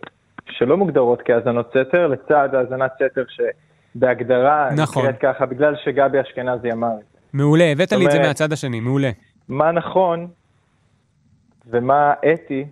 שלא 0.50 0.78
מוגדרות 0.78 1.22
כהאזנות 1.26 1.70
סתר, 1.70 2.08
לצד 2.08 2.50
האזנת 2.54 2.92
סתר 2.96 3.24
שבהגדרה 3.96 4.70
נכון. 4.76 5.04
נקראת 5.04 5.20
ככה 5.22 5.46
בגלל 5.46 5.76
שגבי 5.84 6.22
אשכנזי 6.22 6.72
אמר 6.72 6.94
את 6.94 7.06
זה. 7.14 7.20
מעולה, 7.34 7.64
הבאת 7.64 7.92
לי 7.92 8.06
את 8.06 8.12
זה 8.12 8.20
מהצד 8.20 8.52
השני, 8.54 8.80
מעולה. 8.80 9.10
מה 9.50 9.72
נכון 9.72 10.28
ומה 11.68 12.14
אתי, 12.34 12.66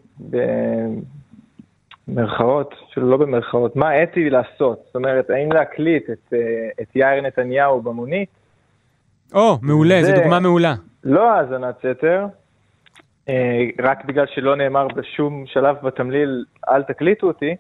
במרכאות, 2.12 2.76
אפילו 2.92 3.10
לא 3.10 3.18
במרכאות, 3.18 3.76
מה 3.76 4.04
אתי 4.04 4.30
לעשות? 4.30 4.80
זאת 4.86 4.96
אומרת, 4.96 5.30
האם 5.30 5.52
להקליט 5.52 6.10
את, 6.10 6.34
אה, 6.34 6.40
את 6.82 6.96
יאיר 6.96 7.22
נתניהו 7.22 7.82
במונית? 7.82 8.30
או, 9.34 9.58
מעולה, 9.62 10.04
זו 10.04 10.12
דוגמה 10.16 10.40
מעולה. 10.40 10.74
לא 11.04 11.32
האזנת 11.32 11.76
סתר, 11.80 12.26
אה, 13.30 13.66
רק 13.82 14.06
בגלל 14.06 14.26
שלא 14.36 14.56
נאמר 14.56 14.88
בשום 14.88 15.44
שלב 15.48 15.76
בתמליל, 15.84 16.46
אל 16.70 16.84
תקליטו 16.84 17.28
אותי, 17.28 17.56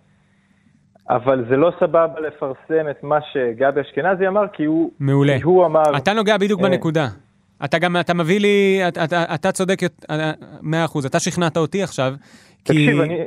אבל 1.10 1.46
זה 1.50 1.58
לא 1.58 1.72
סבבה 1.80 2.20
לפרסם 2.20 2.90
את 2.90 3.04
מה 3.04 3.20
שגבי 3.34 3.82
אשכנזי 3.82 4.28
אמר, 4.28 4.48
כי 4.54 4.66
הוא, 4.66 4.92
מעולה. 5.00 5.38
כי 5.38 5.44
הוא 5.44 5.66
אמר... 5.66 5.98
אתה 5.98 6.14
נוגע 6.14 6.38
בדיוק 6.38 6.62
אה. 6.62 6.70
בנקודה. 6.70 7.08
אתה 7.66 7.80
גם, 7.80 7.98
אתה 8.00 8.14
מביא 8.14 8.40
לי, 8.40 8.82
אתה, 8.88 9.04
אתה, 9.04 9.24
אתה 9.36 9.52
צודק 9.52 9.82
יות- 9.82 10.06
אה, 10.10 10.32
מאה 10.62 10.86
אחוז, 10.86 11.06
אתה 11.06 11.20
שכנעת 11.20 11.58
אותי 11.58 11.84
עכשיו. 11.84 12.14
כי... 12.66 12.74
תקשיב, 12.74 13.00
אני... 13.00 13.18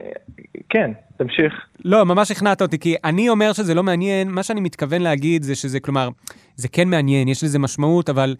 כן, 0.68 0.90
תמשיך. 1.16 1.52
לא, 1.84 2.04
ממש 2.04 2.28
שכנעת 2.28 2.62
אותי, 2.62 2.78
כי 2.78 2.94
אני 3.04 3.28
אומר 3.28 3.52
שזה 3.52 3.74
לא 3.74 3.82
מעניין, 3.82 4.30
מה 4.30 4.42
שאני 4.42 4.60
מתכוון 4.60 5.02
להגיד 5.02 5.42
זה 5.42 5.54
שזה, 5.54 5.80
כלומר, 5.80 6.08
זה 6.56 6.68
כן 6.68 6.88
מעניין, 6.88 7.28
יש 7.28 7.44
לזה 7.44 7.58
משמעות, 7.58 8.08
אבל 8.08 8.36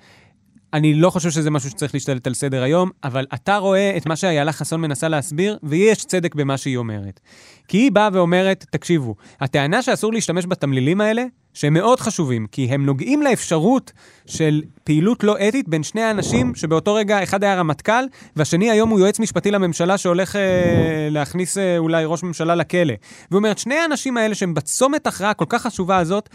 אני 0.75 0.95
לא 0.95 1.11
חושב 1.11 1.31
שזה 1.31 1.51
משהו 1.51 1.71
שצריך 1.71 1.95
להשתלט 1.95 2.27
על 2.27 2.35
סדר 2.35 2.63
היום, 2.63 2.91
אבל 3.05 3.27
אתה 3.35 3.57
רואה 3.57 3.97
את 3.97 4.07
מה 4.07 4.17
שאיילה 4.17 4.53
חסון 4.53 4.81
מנסה 4.81 5.09
להסביר, 5.09 5.59
ויש 5.63 6.05
צדק 6.05 6.35
במה 6.35 6.57
שהיא 6.57 6.77
אומרת. 6.77 7.21
כי 7.69 7.77
היא 7.79 7.93
באה 7.93 8.09
ואומרת, 8.13 8.67
תקשיבו, 8.71 9.15
הטענה 9.41 9.83
שאסור 9.83 10.13
להשתמש 10.13 10.47
בתמלילים 10.47 11.01
האלה, 11.01 11.25
שהם 11.55 11.75
מאוד 11.75 12.01
חשובים, 12.01 12.47
כי 12.53 12.65
הם 12.65 12.87
נוגעים 12.87 13.23
לאפשרות 13.23 13.93
של 14.27 14.63
פעילות 14.85 15.25
לא 15.25 15.37
אתית 15.49 15.69
בין 15.69 15.83
שני 15.83 16.03
האנשים, 16.03 16.55
שבאותו 16.55 16.95
רגע 16.95 17.23
אחד 17.23 17.45
היה 17.45 17.55
רמטכ"ל, 17.55 18.05
והשני 18.37 18.71
היום 18.71 18.91
הוא 18.91 19.01
יועץ 19.01 19.21
משפטי 19.21 19.51
לממשלה 19.51 19.99
שהולך 19.99 20.37
אה, 20.37 21.09
להכניס 21.11 21.59
אה, 21.59 21.79
אולי 21.79 22.05
ראש 22.05 22.23
ממשלה 22.23 22.55
לכלא. 22.55 22.95
והוא 23.31 23.39
אומר, 23.39 23.53
שני 23.57 23.75
האנשים 23.75 24.17
האלה 24.17 24.35
שהם 24.35 24.55
בצומת 24.55 25.07
הכרעה 25.07 25.35
כל 25.35 25.45
כך 25.49 25.63
חשובה 25.63 25.99
הזאת, 25.99 26.29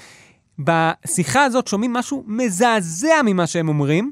בשיחה 0.59 1.43
הזאת 1.43 1.67
שומעים 1.67 1.93
משהו 1.93 2.23
מזעזע 2.27 3.15
ממה 3.25 3.47
שהם 3.47 3.67
אומרים, 3.69 4.11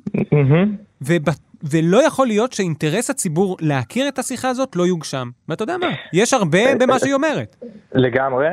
וב... 1.02 1.26
ולא 1.64 2.08
יכול 2.08 2.28
להיות 2.28 2.54
שאינטרס 2.54 3.10
הציבור 3.10 3.58
להכיר 3.62 4.08
את 4.08 4.20
השיחה 4.20 4.50
הזאת 4.50 4.76
לא 4.76 4.84
יוגשם. 4.84 5.30
ואתה 5.50 5.64
יודע 5.64 5.78
מה, 5.78 5.88
יש 6.14 6.34
הרבה 6.34 6.76
במה 6.80 7.00
שהיא 7.00 7.14
אומרת. 7.14 7.56
לגמרי. 7.94 8.48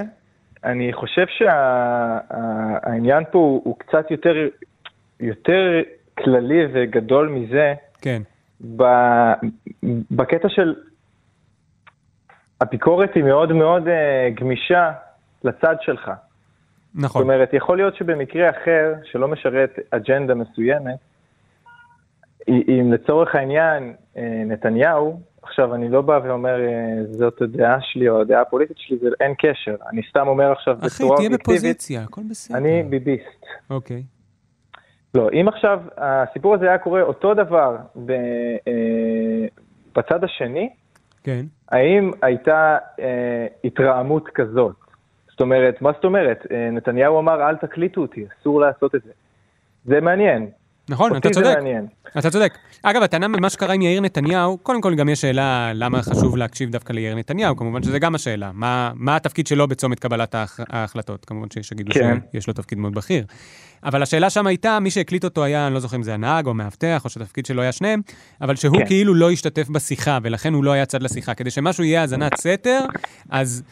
אני 0.64 0.92
חושב 0.92 1.24
שהעניין 1.28 3.24
פה 3.32 3.38
הוא, 3.38 3.62
הוא 3.64 3.78
קצת 3.78 4.10
יותר, 4.10 4.34
יותר 5.20 5.80
כללי 6.18 6.66
וגדול 6.74 7.28
מזה, 7.28 7.74
כן, 8.00 8.22
ב- 8.76 9.32
בקטע 10.10 10.48
של 10.48 10.74
הביקורת 12.60 13.14
היא 13.14 13.24
מאוד 13.24 13.52
מאוד 13.52 13.88
אה, 13.88 14.28
גמישה 14.34 14.90
לצד 15.44 15.74
שלך. 15.80 16.10
זאת 16.94 17.04
נכון. 17.04 17.22
אומרת, 17.22 17.52
יכול 17.52 17.76
להיות 17.76 17.96
שבמקרה 17.96 18.50
אחר, 18.50 18.94
שלא 19.04 19.28
משרת 19.28 19.78
אג'נדה 19.90 20.34
מסוימת, 20.34 20.98
אם 22.48 22.92
לצורך 22.92 23.34
העניין 23.34 23.94
אה, 24.16 24.42
נתניהו, 24.46 25.20
עכשיו 25.42 25.74
אני 25.74 25.88
לא 25.88 26.02
בא 26.02 26.20
ואומר 26.24 26.60
אה, 26.60 27.04
זאת 27.10 27.42
הדעה 27.42 27.76
שלי 27.80 28.08
או 28.08 28.20
הדעה 28.20 28.40
הפוליטית 28.40 28.78
שלי, 28.78 28.98
זה 28.98 29.08
אין 29.20 29.34
קשר. 29.38 29.74
אני 29.92 30.02
סתם 30.10 30.28
אומר 30.28 30.52
עכשיו 30.52 30.76
אחי, 30.78 30.86
בצורה 30.86 31.16
תהיה 31.16 31.26
אובייקטיבית, 31.26 31.60
בפוזיציה, 31.60 32.02
הכל 32.02 32.20
בסדר. 32.30 32.58
אני 32.58 32.82
ביביסט. 32.82 33.46
אוקיי. 33.70 34.02
לא, 35.14 35.28
אם 35.32 35.48
עכשיו 35.48 35.80
הסיפור 35.96 36.54
הזה 36.54 36.68
היה 36.68 36.78
קורה 36.78 37.02
אותו 37.02 37.34
דבר 37.34 37.76
ב, 37.96 38.10
אה, 38.68 39.46
בצד 39.96 40.24
השני, 40.24 40.70
כן. 41.24 41.46
האם 41.68 42.10
הייתה 42.22 42.78
אה, 43.00 43.46
התרעמות 43.64 44.28
כזאת? 44.28 44.83
זאת 45.34 45.40
אומרת, 45.40 45.82
מה 45.82 45.92
זאת 45.92 46.04
אומרת? 46.04 46.46
אה, 46.50 46.70
נתניהו 46.70 47.18
אמר, 47.18 47.48
אל 47.48 47.56
תקליטו 47.56 48.00
אותי, 48.00 48.24
אסור 48.40 48.60
לעשות 48.60 48.94
את 48.94 49.02
זה. 49.02 49.10
זה 49.84 50.00
מעניין. 50.00 50.46
נכון, 50.88 51.16
אתה 51.16 51.30
צודק. 51.30 51.56
אתה 52.18 52.30
צודק. 52.30 52.58
אגב, 52.82 53.02
הטענה 53.02 53.28
במה 53.28 53.50
שקרה 53.50 53.74
עם 53.74 53.82
יאיר 53.82 54.00
נתניהו, 54.00 54.58
קודם 54.58 54.80
כל 54.80 54.94
גם 54.94 55.08
יש 55.08 55.20
שאלה 55.20 55.72
למה 55.74 56.02
חשוב 56.02 56.36
להקשיב 56.36 56.70
דווקא 56.70 56.92
ליאיר 56.92 57.14
נתניהו, 57.14 57.56
כמובן 57.56 57.82
שזה 57.82 57.98
גם 57.98 58.14
השאלה. 58.14 58.50
מה, 58.54 58.92
מה 58.94 59.16
התפקיד 59.16 59.46
שלו 59.46 59.68
בצומת 59.68 60.00
קבלת 60.00 60.34
ההח, 60.34 60.60
ההחלטות? 60.68 61.24
כמובן 61.24 61.50
שיש 61.50 61.68
שיגידו 61.68 61.94
כן. 61.94 62.18
שיש 62.32 62.46
לו 62.46 62.52
תפקיד 62.52 62.78
מאוד 62.78 62.94
בכיר. 62.94 63.24
אבל 63.84 64.02
השאלה 64.02 64.30
שם 64.30 64.46
הייתה, 64.46 64.80
מי 64.80 64.90
שהקליט 64.90 65.24
אותו 65.24 65.44
היה, 65.44 65.66
אני 65.66 65.74
לא 65.74 65.80
זוכר 65.80 65.96
אם 65.96 66.02
זה 66.02 66.14
הנהג 66.14 66.46
או 66.46 66.54
מאבטח, 66.54 67.04
או 67.04 67.10
שהתפקיד 67.10 67.46
שלו 67.46 67.62
היה 67.62 67.72
שניהם, 67.72 68.00
אבל 68.40 68.56
שהוא 68.56 68.78
כן. 68.78 68.86
כאילו 68.86 69.14
לא 69.14 69.30
השתתף 69.30 69.68
בשיחה, 69.68 70.18
ולכן 70.22 70.54
הוא 70.54 70.64
לא 70.64 70.72
היה 70.72 70.86
צד 70.86 71.02
לשיחה. 71.02 71.34
כדי 71.34 71.50
שמשהו 71.50 71.84
יהיה 71.84 72.00
האזנת 72.00 72.34
סתר, 72.34 72.80
אז 73.30 73.62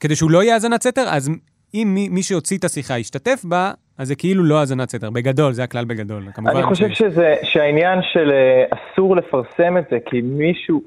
כדי 0.00 0.16
שהוא 0.16 0.30
לא 0.30 0.42
יהיה 0.42 0.54
האזנת 0.54 0.82
סתר, 0.82 1.04
אז 1.08 1.30
אם 1.74 1.90
מי, 1.94 2.08
מי 2.08 2.22
שהוציא 2.22 2.58
את 2.58 2.64
השיחה 2.64 2.98
ישתתף 2.98 3.44
בה, 3.44 3.72
אז 3.98 4.08
זה 4.08 4.14
כאילו 4.14 4.44
לא 4.44 4.60
האזנת 4.60 4.90
סתר. 4.90 5.10
בגדול, 5.10 5.52
זה 5.52 5.62
הכלל 5.64 5.84
בגדול. 5.84 6.22
כמובן 6.34 6.56
אני 6.56 6.62
חושב 6.66 6.88
ש- 6.90 6.98
שזה, 6.98 7.34
שהעניין 7.42 7.98
של 8.12 8.30
אה, 8.32 8.64
אסור 8.70 9.16
לפרסם 9.16 9.78
את 9.78 9.84
זה 9.90 9.98
כי 10.06 10.20
מישהו, 10.20 10.82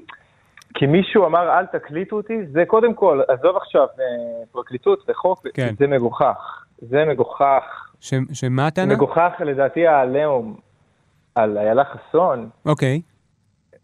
כי 0.74 0.86
מישהו 0.86 1.26
אמר 1.26 1.58
אל 1.58 1.66
תקליטו 1.66 2.16
אותי, 2.16 2.34
זה 2.52 2.64
קודם 2.66 2.94
כל, 2.94 3.20
עזוב 3.28 3.56
עכשיו 3.56 3.82
אה, 3.82 4.04
פרקליטות 4.52 5.04
וחוק, 5.08 5.46
כן. 5.54 5.74
זה 5.78 5.86
מגוחך. 5.86 6.64
זה 6.78 7.04
מגוחך. 7.04 7.62
ש- 8.00 8.14
שמה 8.32 8.66
הטענה? 8.66 8.94
מגוחך 8.94 9.30
לדעתי 9.40 9.86
העליהום 9.86 10.56
על 11.34 11.58
איילה 11.58 11.82
חסון, 11.84 12.48
אוקיי. 12.66 12.98
ב- 12.98 13.13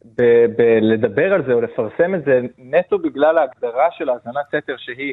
ב- 0.04 0.60
לדבר 0.82 1.32
על 1.32 1.42
זה 1.46 1.52
או 1.52 1.60
לפרסם 1.60 2.14
את 2.14 2.24
זה 2.24 2.40
נטו 2.58 2.98
בגלל 2.98 3.38
ההגדרה 3.38 3.86
של 3.98 4.08
האזנת 4.08 4.44
סתר 4.48 4.74
שהיא... 4.78 5.12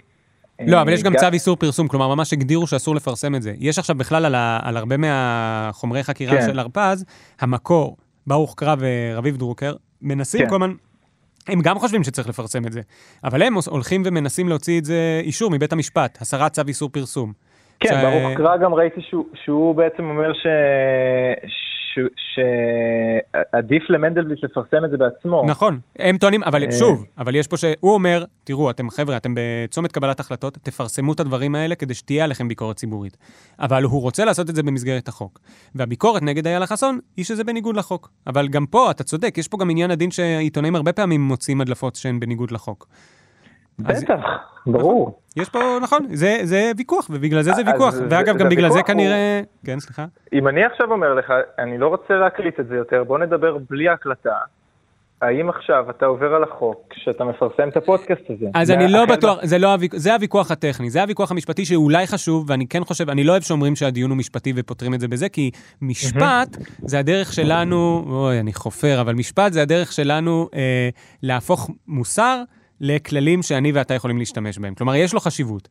לא, 0.67 0.77
אה, 0.77 0.81
אבל 0.81 0.93
יש 0.93 1.03
גם 1.03 1.13
גם- 1.13 1.19
צו 1.19 1.27
איסור 1.33 1.55
פרסום, 1.55 1.87
כלומר, 1.87 2.15
ממש 2.15 2.33
הגדירו 2.33 2.67
שאסור 2.67 2.95
לפרסם 2.95 3.35
את 3.35 3.41
זה. 3.41 3.53
יש 3.59 3.79
עכשיו 3.79 3.95
בכלל 3.95 4.25
על, 4.25 4.35
ה, 4.35 4.59
על 4.63 4.77
הרבה 4.77 4.97
מהחומרי 4.97 6.03
חקירה 6.03 6.31
כן. 6.37 6.41
של 6.47 6.59
הרפז, 6.59 7.05
המקור, 7.39 7.97
ברוך 8.27 8.53
קרא 8.57 8.75
ורביב 8.79 9.37
דרוקר, 9.37 9.73
מנסים 10.01 10.41
כן. 10.41 10.49
כל 10.49 10.55
הזמן, 10.55 10.71
הם 11.47 11.61
גם 11.61 11.79
חושבים 11.79 12.03
שצריך 12.03 12.29
לפרסם 12.29 12.65
את 12.67 12.71
זה, 12.71 12.81
אבל 13.23 13.41
הם 13.43 13.53
הולכים 13.69 14.01
ומנסים 14.05 14.49
להוציא 14.49 14.79
את 14.79 14.85
זה 14.85 15.21
אישור 15.23 15.51
מבית 15.51 15.73
המשפט, 15.73 16.17
הסרת 16.21 16.51
צו 16.51 16.61
איסור 16.67 16.89
פרסום. 16.89 17.33
כן, 17.79 17.89
ש- 17.89 18.03
ברוך 18.03 18.37
קרא 18.37 18.57
גם 18.57 18.73
ראיתי 18.73 19.01
שהוא, 19.01 19.25
שהוא 19.43 19.75
בעצם 19.75 20.03
אומר 20.03 20.33
ש... 20.33 20.47
ש... 22.15 22.39
שעדיף 23.53 23.83
למנדלבליט 23.89 24.43
לפרסם 24.43 24.85
את 24.85 24.91
זה 24.91 24.97
בעצמו. 24.97 25.43
נכון, 25.47 25.79
הם 25.99 26.17
טוענים, 26.17 26.43
אבל 26.43 26.63
אה. 26.63 26.71
שוב, 26.71 27.05
אבל 27.17 27.35
יש 27.35 27.47
פה 27.47 27.57
ש... 27.57 27.65
הוא 27.79 27.93
אומר, 27.93 28.23
תראו, 28.43 28.69
אתם 28.69 28.89
חבר'ה, 28.89 29.17
אתם 29.17 29.33
בצומת 29.35 29.91
קבלת 29.91 30.19
החלטות, 30.19 30.57
תפרסמו 30.63 31.13
את 31.13 31.19
הדברים 31.19 31.55
האלה 31.55 31.75
כדי 31.75 31.93
שתהיה 31.93 32.23
עליכם 32.23 32.47
ביקורת 32.47 32.75
ציבורית. 32.75 33.17
אבל 33.59 33.83
הוא 33.83 34.01
רוצה 34.01 34.25
לעשות 34.25 34.49
את 34.49 34.55
זה 34.55 34.63
במסגרת 34.63 35.07
החוק. 35.07 35.39
והביקורת 35.75 36.21
נגד 36.21 36.47
איילה 36.47 36.67
חסון 36.67 36.99
היא 37.17 37.25
שזה 37.25 37.43
בניגוד 37.43 37.75
לחוק. 37.75 38.09
אבל 38.27 38.47
גם 38.47 38.65
פה, 38.65 38.91
אתה 38.91 39.03
צודק, 39.03 39.37
יש 39.37 39.47
פה 39.47 39.57
גם 39.57 39.69
עניין 39.69 39.91
עדין 39.91 40.11
שעיתונאים 40.11 40.75
הרבה 40.75 40.93
פעמים 40.93 41.21
מוצאים 41.21 41.61
הדלפות 41.61 41.95
שהן 41.95 42.19
בניגוד 42.19 42.51
לחוק. 42.51 42.87
בטח, 43.79 44.19
ברור. 44.65 45.19
יש 45.37 45.49
פה, 45.49 45.59
נכון, 45.81 45.99
זה, 46.13 46.37
זה 46.43 46.71
ויכוח, 46.77 47.07
ובגלל 47.09 47.41
זה 47.41 47.51
זה 47.53 47.61
ויכוח. 47.65 47.93
זה- 47.93 48.05
ואגב, 48.09 48.37
זה 48.37 48.43
גם 48.43 48.49
בגלל 48.49 48.61
זה 48.61 48.67
הוויכוח 48.67 48.89
הוא- 48.89 48.95
כנראה... 48.95 49.41
כן, 49.65 49.79
סליחה. 49.79 50.05
אם 50.33 50.47
אני 50.47 50.65
עכשיו 50.65 50.91
אומר 50.91 51.13
לך, 51.13 51.25
אני 51.59 51.77
לא 51.77 51.87
רוצה 51.87 52.13
להקליט 52.13 52.59
את 52.59 52.67
זה 52.67 52.75
יותר, 52.75 53.03
בוא 53.03 53.19
נדבר 53.19 53.57
בלי 53.69 53.89
הקלטה. 53.89 54.35
האם 55.21 55.49
עכשיו 55.49 55.89
אתה 55.89 56.05
עובר 56.05 56.33
על 56.35 56.43
החוק 56.43 56.77
כשאתה 56.89 57.23
מפרסם 57.23 57.69
את 57.69 57.77
הפודקאסט 57.77 58.21
הזה? 58.29 58.45
אז 58.53 58.71
אני 58.71 58.87
לא 58.91 59.05
בטוח, 59.15 59.39
זה 59.43 59.57
לא 59.57 59.73
הוויכוח, 59.73 59.99
זה 59.99 60.13
הוויכוח 60.13 60.51
הטכני, 60.51 60.89
זה 60.89 61.01
הוויכוח 61.01 61.31
המשפטי 61.31 61.65
שאולי 61.65 62.07
חשוב, 62.07 62.45
ואני 62.49 62.67
כן 62.67 62.83
חושב, 62.83 63.09
אני 63.09 63.23
לא 63.23 63.31
אוהב 63.31 63.43
שאומרים 63.43 63.75
שהדיון 63.75 64.09
הוא 64.09 64.17
משפטי 64.17 64.53
ופותרים 64.55 64.93
את 64.93 64.99
זה 64.99 65.07
בזה, 65.07 65.29
כי 65.29 65.51
משפט 65.81 66.57
זה 66.79 66.99
הדרך 66.99 67.33
שלנו, 67.33 68.05
אוי, 68.09 68.39
אני 68.39 68.53
חופר, 68.53 69.01
אבל 69.01 69.13
משפט 69.13 69.53
זה 69.53 69.61
הדרך 69.61 69.91
שלנו 69.91 70.49
אה, 70.55 70.89
להפוך 71.23 71.69
מוסר 71.87 72.43
לכללים 72.81 73.43
שאני 73.43 73.71
ואתה 73.71 73.93
יכולים 73.93 74.17
להשתמש 74.17 74.57
בהם. 74.57 74.75
כלומר, 74.75 74.95
יש 74.95 75.13
לו 75.13 75.19
חשיבות. 75.19 75.67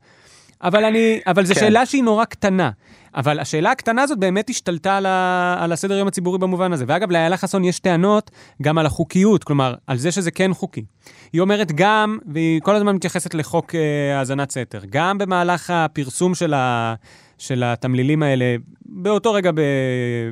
אבל 0.63 0.85
אני, 0.85 1.21
אבל 1.27 1.45
זו 1.45 1.55
כן. 1.55 1.61
שאלה 1.61 1.87
שהיא 1.87 2.03
נורא 2.03 2.25
קטנה. 2.25 2.71
אבל 3.17 3.41
השאלה 3.41 3.71
הקטנה 3.71 4.03
הזאת 4.03 4.19
באמת 4.19 4.51
השתלטה 4.51 4.97
על, 4.97 5.07
ה, 5.07 5.57
על 5.59 5.73
הסדר 5.73 5.99
יום 5.99 6.09
הציבורי 6.09 6.39
במובן 6.39 6.73
הזה. 6.73 6.85
ואגב, 6.89 7.11
לאיילה 7.11 7.37
חסון 7.37 7.65
יש 7.65 7.79
טענות 7.79 8.31
גם 8.63 8.79
על 8.79 8.87
החוקיות, 8.87 9.45
כלומר, 9.45 9.75
על 9.87 9.97
זה 9.97 10.13
שזה 10.13 10.31
כן 10.31 10.55
חוקי. 10.55 10.85
היא 11.33 11.41
אומרת 11.41 11.73
גם, 11.73 12.19
והיא 12.27 12.61
כל 12.61 12.75
הזמן 12.75 12.95
מתייחסת 12.95 13.35
לחוק 13.35 13.75
אה, 13.75 14.19
האזנת 14.19 14.51
סתר, 14.51 14.81
גם 14.91 15.19
במהלך 15.19 15.71
הפרסום 15.71 16.35
של, 16.35 16.55
ה, 16.55 16.95
של 17.39 17.63
התמלילים 17.65 18.23
האלה, 18.23 18.57
באותו 18.87 19.33
רגע 19.33 19.51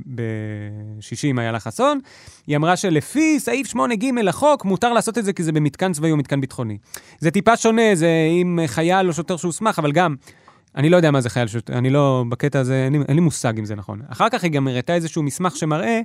בשישי 0.06 1.28
עם 1.28 1.38
איילה 1.38 1.60
חסון, 1.60 2.00
היא 2.46 2.56
אמרה 2.56 2.76
שלפי 2.76 3.40
סעיף 3.40 3.74
8ג 3.76 4.04
לחוק, 4.22 4.64
מותר 4.64 4.92
לעשות 4.92 5.18
את 5.18 5.24
זה 5.24 5.32
כי 5.32 5.42
זה 5.42 5.52
במתקן 5.52 5.92
צבאי 5.92 6.10
או 6.10 6.16
מתקן 6.16 6.40
ביטחוני. 6.40 6.78
זה 7.18 7.30
טיפה 7.30 7.56
שונה, 7.56 7.94
זה 7.94 8.08
עם 8.40 8.58
חייל 8.66 9.08
או 9.08 9.12
שוטר 9.12 9.36
שהוסמך, 9.36 9.78
אבל 9.78 9.92
גם, 9.92 10.14
אני 10.76 10.90
לא 10.90 10.96
יודע 10.96 11.10
מה 11.10 11.20
זה 11.20 11.30
חייל 11.30 11.46
שוטר, 11.46 11.78
אני 11.78 11.90
לא, 11.90 12.24
בקטע 12.28 12.60
הזה, 12.60 12.84
אין 12.84 12.92
לי, 12.92 12.98
אין 13.08 13.16
לי 13.16 13.20
מושג 13.20 13.58
אם 13.58 13.64
זה 13.64 13.74
נכון. 13.74 14.00
אחר 14.08 14.28
כך 14.28 14.44
היא 14.44 14.50
גם 14.50 14.68
הראתה 14.68 14.94
איזשהו 14.94 15.22
מסמך 15.22 15.56
שמראה 15.56 16.00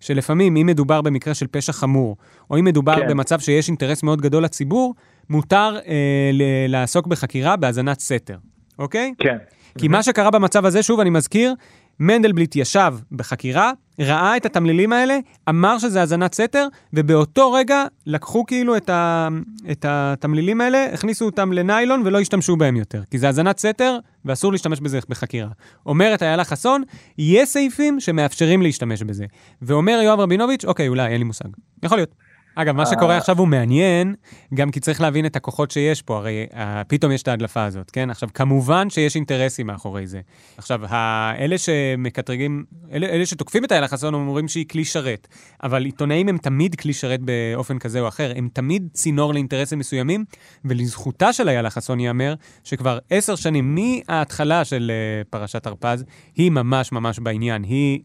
שלפעמים, 0.00 0.56
אם 0.56 0.66
מדובר 0.66 1.02
במקרה 1.02 1.34
של 1.34 1.46
פשע 1.46 1.72
חמור, 1.72 2.16
או 2.50 2.58
אם 2.58 2.64
מדובר 2.64 2.96
כן. 2.96 3.08
במצב 3.08 3.40
שיש 3.40 3.68
אינטרס 3.68 4.02
מאוד 4.02 4.20
גדול 4.20 4.44
לציבור, 4.44 4.94
מותר 5.30 5.76
אה, 5.86 6.30
ל- 6.32 6.70
לעסוק 6.70 7.06
בחקירה 7.06 7.56
בהאזנת 7.56 8.00
סתר, 8.00 8.36
אוקיי? 8.78 9.14
כן. 9.18 9.36
כי 9.78 9.88
מה 9.88 10.02
שקרה 10.02 10.30
במצב 10.30 10.66
הזה, 10.66 10.82
שוב, 10.82 11.00
אני 11.00 11.10
מזכיר, 11.10 11.54
מנדלבליט 12.00 12.56
ישב 12.56 12.94
בחקירה, 13.12 13.72
ראה 14.00 14.36
את 14.36 14.46
התמלילים 14.46 14.92
האלה, 14.92 15.18
אמר 15.48 15.78
שזה 15.78 16.00
האזנת 16.00 16.34
סתר, 16.34 16.68
ובאותו 16.92 17.52
רגע 17.52 17.84
לקחו 18.06 18.46
כאילו 18.46 18.76
את, 18.76 18.90
ה, 18.90 19.28
את 19.70 19.84
התמלילים 19.88 20.60
האלה, 20.60 20.86
הכניסו 20.92 21.24
אותם 21.24 21.52
לניילון 21.52 22.02
ולא 22.04 22.20
השתמשו 22.20 22.56
בהם 22.56 22.76
יותר. 22.76 23.02
כי 23.10 23.18
זה 23.18 23.26
האזנת 23.26 23.58
סתר, 23.58 23.98
ואסור 24.24 24.52
להשתמש 24.52 24.80
בזה 24.80 24.98
בחקירה. 25.08 25.48
אומרת 25.86 26.22
איילה 26.22 26.44
חסון, 26.44 26.82
יש 27.18 27.48
סעיפים 27.48 28.00
שמאפשרים 28.00 28.62
להשתמש 28.62 29.02
בזה. 29.02 29.24
ואומר 29.62 30.00
יואב 30.04 30.20
רבינוביץ', 30.20 30.64
אוקיי, 30.64 30.88
אולי, 30.88 31.06
אין 31.06 31.18
לי 31.18 31.24
מושג. 31.24 31.48
יכול 31.82 31.98
להיות. 31.98 32.14
אגב, 32.54 32.76
מה 32.76 32.86
שקורה 32.86 33.16
עכשיו 33.16 33.38
הוא 33.38 33.48
מעניין, 33.48 34.14
גם 34.54 34.70
כי 34.70 34.80
צריך 34.80 35.00
להבין 35.00 35.26
את 35.26 35.36
הכוחות 35.36 35.70
שיש 35.70 36.02
פה, 36.02 36.16
הרי 36.16 36.46
אה, 36.54 36.82
פתאום 36.88 37.12
יש 37.12 37.22
את 37.22 37.28
ההדלפה 37.28 37.64
הזאת, 37.64 37.90
כן? 37.90 38.10
עכשיו, 38.10 38.28
כמובן 38.34 38.90
שיש 38.90 39.16
אינטרסים 39.16 39.66
מאחורי 39.66 40.06
זה. 40.06 40.20
עכשיו, 40.56 40.80
אלה 41.38 41.58
שמקטרגים, 41.58 42.64
אלה, 42.92 43.06
אלה 43.06 43.26
שתוקפים 43.26 43.64
את 43.64 43.72
איילה 43.72 43.88
חסון 43.88 44.14
אומרים 44.14 44.48
שהיא 44.48 44.66
כלי 44.68 44.84
שרת, 44.84 45.28
אבל 45.62 45.84
עיתונאים 45.84 46.28
הם 46.28 46.38
תמיד 46.38 46.74
כלי 46.74 46.92
שרת 46.92 47.20
באופן 47.20 47.78
כזה 47.78 48.00
או 48.00 48.08
אחר, 48.08 48.32
הם 48.36 48.48
תמיד 48.52 48.88
צינור 48.92 49.32
לאינטרסים 49.32 49.78
מסוימים, 49.78 50.24
ולזכותה 50.64 51.32
של 51.32 51.48
איילה 51.48 51.70
חסון 51.70 52.00
ייאמר, 52.00 52.34
שכבר 52.64 52.98
עשר 53.10 53.34
שנים 53.34 53.74
מההתחלה 53.74 54.64
של 54.64 54.90
אה, 54.94 55.22
פרשת 55.30 55.66
הרפז, 55.66 56.04
היא 56.36 56.50
ממש 56.50 56.92
ממש 56.92 57.18
בעניין. 57.18 57.62
היא... 57.62 58.00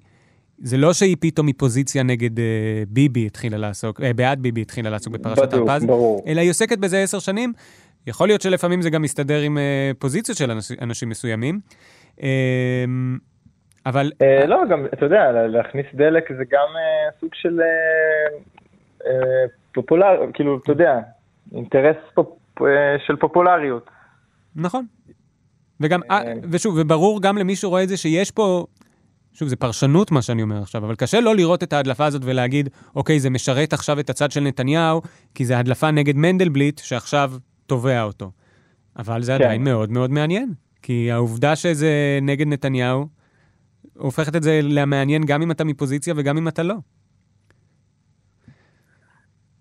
זה 0.61 0.77
לא 0.77 0.93
שהיא 0.93 1.15
פתאום 1.19 1.47
מפוזיציה 1.47 2.03
נגד 2.03 2.39
אה, 2.39 2.45
ביבי 2.87 3.25
התחילה 3.25 3.57
לעסוק, 3.57 4.01
אה, 4.01 4.13
בעד 4.13 4.41
ביבי 4.41 4.61
התחילה 4.61 4.89
לעסוק 4.89 5.13
בפרשת 5.13 5.53
הרפז. 5.53 5.85
אלא 6.27 6.41
היא 6.41 6.49
עוסקת 6.49 6.77
בזה 6.77 6.99
עשר 7.03 7.19
שנים. 7.19 7.53
יכול 8.07 8.27
להיות 8.27 8.41
שלפעמים 8.41 8.81
זה 8.81 8.89
גם 8.89 9.01
מסתדר 9.01 9.39
עם 9.41 9.57
אה, 9.57 9.91
פוזיציות 9.99 10.37
של 10.37 10.51
אנש, 10.51 10.71
אנשים 10.81 11.09
מסוימים. 11.09 11.59
אה, 12.23 12.27
אבל 13.85 14.11
אה, 14.21 14.45
לא, 14.47 14.57
גם, 14.69 14.85
אתה 14.93 15.05
יודע, 15.05 15.31
לה- 15.31 15.47
להכניס 15.47 15.85
דלק 15.93 16.23
זה 16.37 16.43
גם 16.51 16.67
אה, 16.75 17.19
סוג 17.19 17.29
של 17.33 17.59
אה, 17.61 18.37
אה, 19.05 19.45
פופולר, 19.73 20.19
כאילו, 20.33 20.59
אתה 20.63 20.71
יודע, 20.71 20.99
אינטרס 21.55 21.95
פופ- 22.13 22.61
אה, 22.61 22.67
של 23.07 23.15
פופולריות. 23.15 23.89
נכון. 24.55 24.85
וגם, 25.81 25.99
אה, 26.11 26.21
ושוב, 26.51 26.75
וברור 26.77 27.21
גם 27.21 27.37
למי 27.37 27.55
שרואה 27.55 27.83
את 27.83 27.89
זה 27.89 27.97
שיש 27.97 28.31
פה, 28.31 28.65
שוב, 29.33 29.47
זה 29.47 29.55
פרשנות 29.55 30.11
מה 30.11 30.21
שאני 30.21 30.41
אומר 30.41 30.61
עכשיו, 30.61 30.85
אבל 30.85 30.95
קשה 30.95 31.19
לא 31.19 31.35
לראות 31.35 31.63
את 31.63 31.73
ההדלפה 31.73 32.05
הזאת 32.05 32.21
ולהגיד, 32.25 32.69
אוקיי, 32.95 33.19
זה 33.19 33.29
משרת 33.29 33.73
עכשיו 33.73 33.99
את 33.99 34.09
הצד 34.09 34.31
של 34.31 34.41
נתניהו, 34.41 35.01
כי 35.35 35.45
זה 35.45 35.57
הדלפה 35.57 35.91
נגד 35.91 36.15
מנדלבליט, 36.15 36.81
שעכשיו 36.83 37.31
תובע 37.67 38.03
אותו. 38.03 38.31
אבל 38.99 39.21
זה 39.21 39.37
כן. 39.37 39.43
עדיין 39.43 39.63
מאוד 39.63 39.91
מאוד 39.91 40.11
מעניין, 40.11 40.53
כי 40.81 41.11
העובדה 41.11 41.55
שזה 41.55 42.19
נגד 42.21 42.47
נתניהו, 42.47 43.07
הופכת 43.97 44.35
את 44.35 44.43
זה 44.43 44.59
למעניין 44.63 45.25
גם 45.25 45.41
אם 45.41 45.51
אתה 45.51 45.63
מפוזיציה 45.63 46.13
וגם 46.17 46.37
אם 46.37 46.47
אתה 46.47 46.63
לא. 46.63 46.75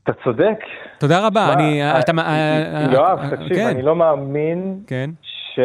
אתה 0.03 0.13
צודק. 0.25 0.59
תודה 0.99 1.27
רבה, 1.27 1.47
מה, 1.47 1.53
אני... 1.53 1.83
אה, 1.83 2.01
אתה... 2.01 2.13
אה, 2.19 2.87
יואב, 2.93 3.19
אה, 3.19 3.31
תקשיב, 3.31 3.57
כן, 3.57 3.67
אני 3.67 3.83
לא 3.83 3.97
מאמין 3.97 4.81
כן. 4.87 5.11
ש... 5.23 5.61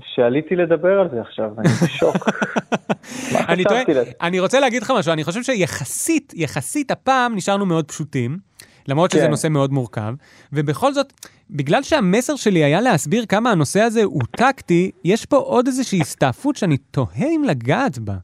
שעליתי 0.00 0.56
לדבר 0.56 1.00
על 1.00 1.08
זה 1.10 1.20
עכשיו, 1.20 1.50
אני 1.58 1.68
בשוק. 1.68 2.16
אני 3.52 3.64
טועה? 3.64 3.82
אני 4.22 4.40
רוצה 4.40 4.60
להגיד 4.60 4.82
לך 4.82 4.92
משהו, 4.98 5.12
אני 5.12 5.24
חושב 5.24 5.42
שיחסית, 5.42 6.32
יחסית 6.36 6.90
הפעם 6.90 7.34
נשארנו 7.34 7.66
מאוד 7.66 7.84
פשוטים, 7.84 8.38
למרות 8.88 9.10
שזה 9.10 9.20
כן. 9.20 9.30
נושא 9.30 9.48
מאוד 9.48 9.72
מורכב, 9.72 10.14
ובכל 10.52 10.92
זאת, 10.92 11.12
בגלל 11.50 11.82
שהמסר 11.82 12.36
שלי 12.36 12.64
היה 12.64 12.80
להסביר 12.80 13.26
כמה 13.26 13.50
הנושא 13.50 13.80
הזה 13.80 14.04
הוא 14.04 14.22
טקטי, 14.36 14.90
יש 15.04 15.26
פה 15.26 15.36
עוד 15.36 15.66
איזושהי 15.66 16.00
הסתעפות 16.00 16.56
שאני 16.56 16.76
תוהה 16.76 17.26
אם 17.36 17.42
לגעת 17.44 17.98
בה. 17.98 18.14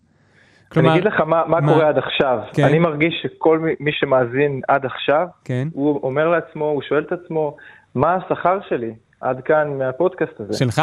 אני 0.76 0.92
אגיד 0.92 1.04
לך 1.04 1.20
מה, 1.20 1.42
מה 1.46 1.60
מה? 1.60 1.72
קורה 1.72 1.88
עד 1.88 1.98
עכשיו. 1.98 2.38
כן. 2.52 2.64
אני 2.64 2.78
מרגיש 2.78 3.14
שכל 3.22 3.58
מי, 3.58 3.72
מי 3.80 3.90
שמאזין 3.92 4.60
עד 4.68 4.86
עכשיו, 4.86 5.26
כן, 5.44 5.68
הוא 5.72 6.00
אומר 6.02 6.28
לעצמו, 6.28 6.64
הוא 6.64 6.82
שואל 6.88 7.02
את 7.02 7.12
עצמו, 7.12 7.56
מה 7.94 8.14
השכר 8.14 8.58
שלי 8.68 8.94
עד 9.20 9.40
כאן 9.44 9.78
מהפודקאסט 9.78 10.40
הזה? 10.40 10.58
שלך? 10.58 10.82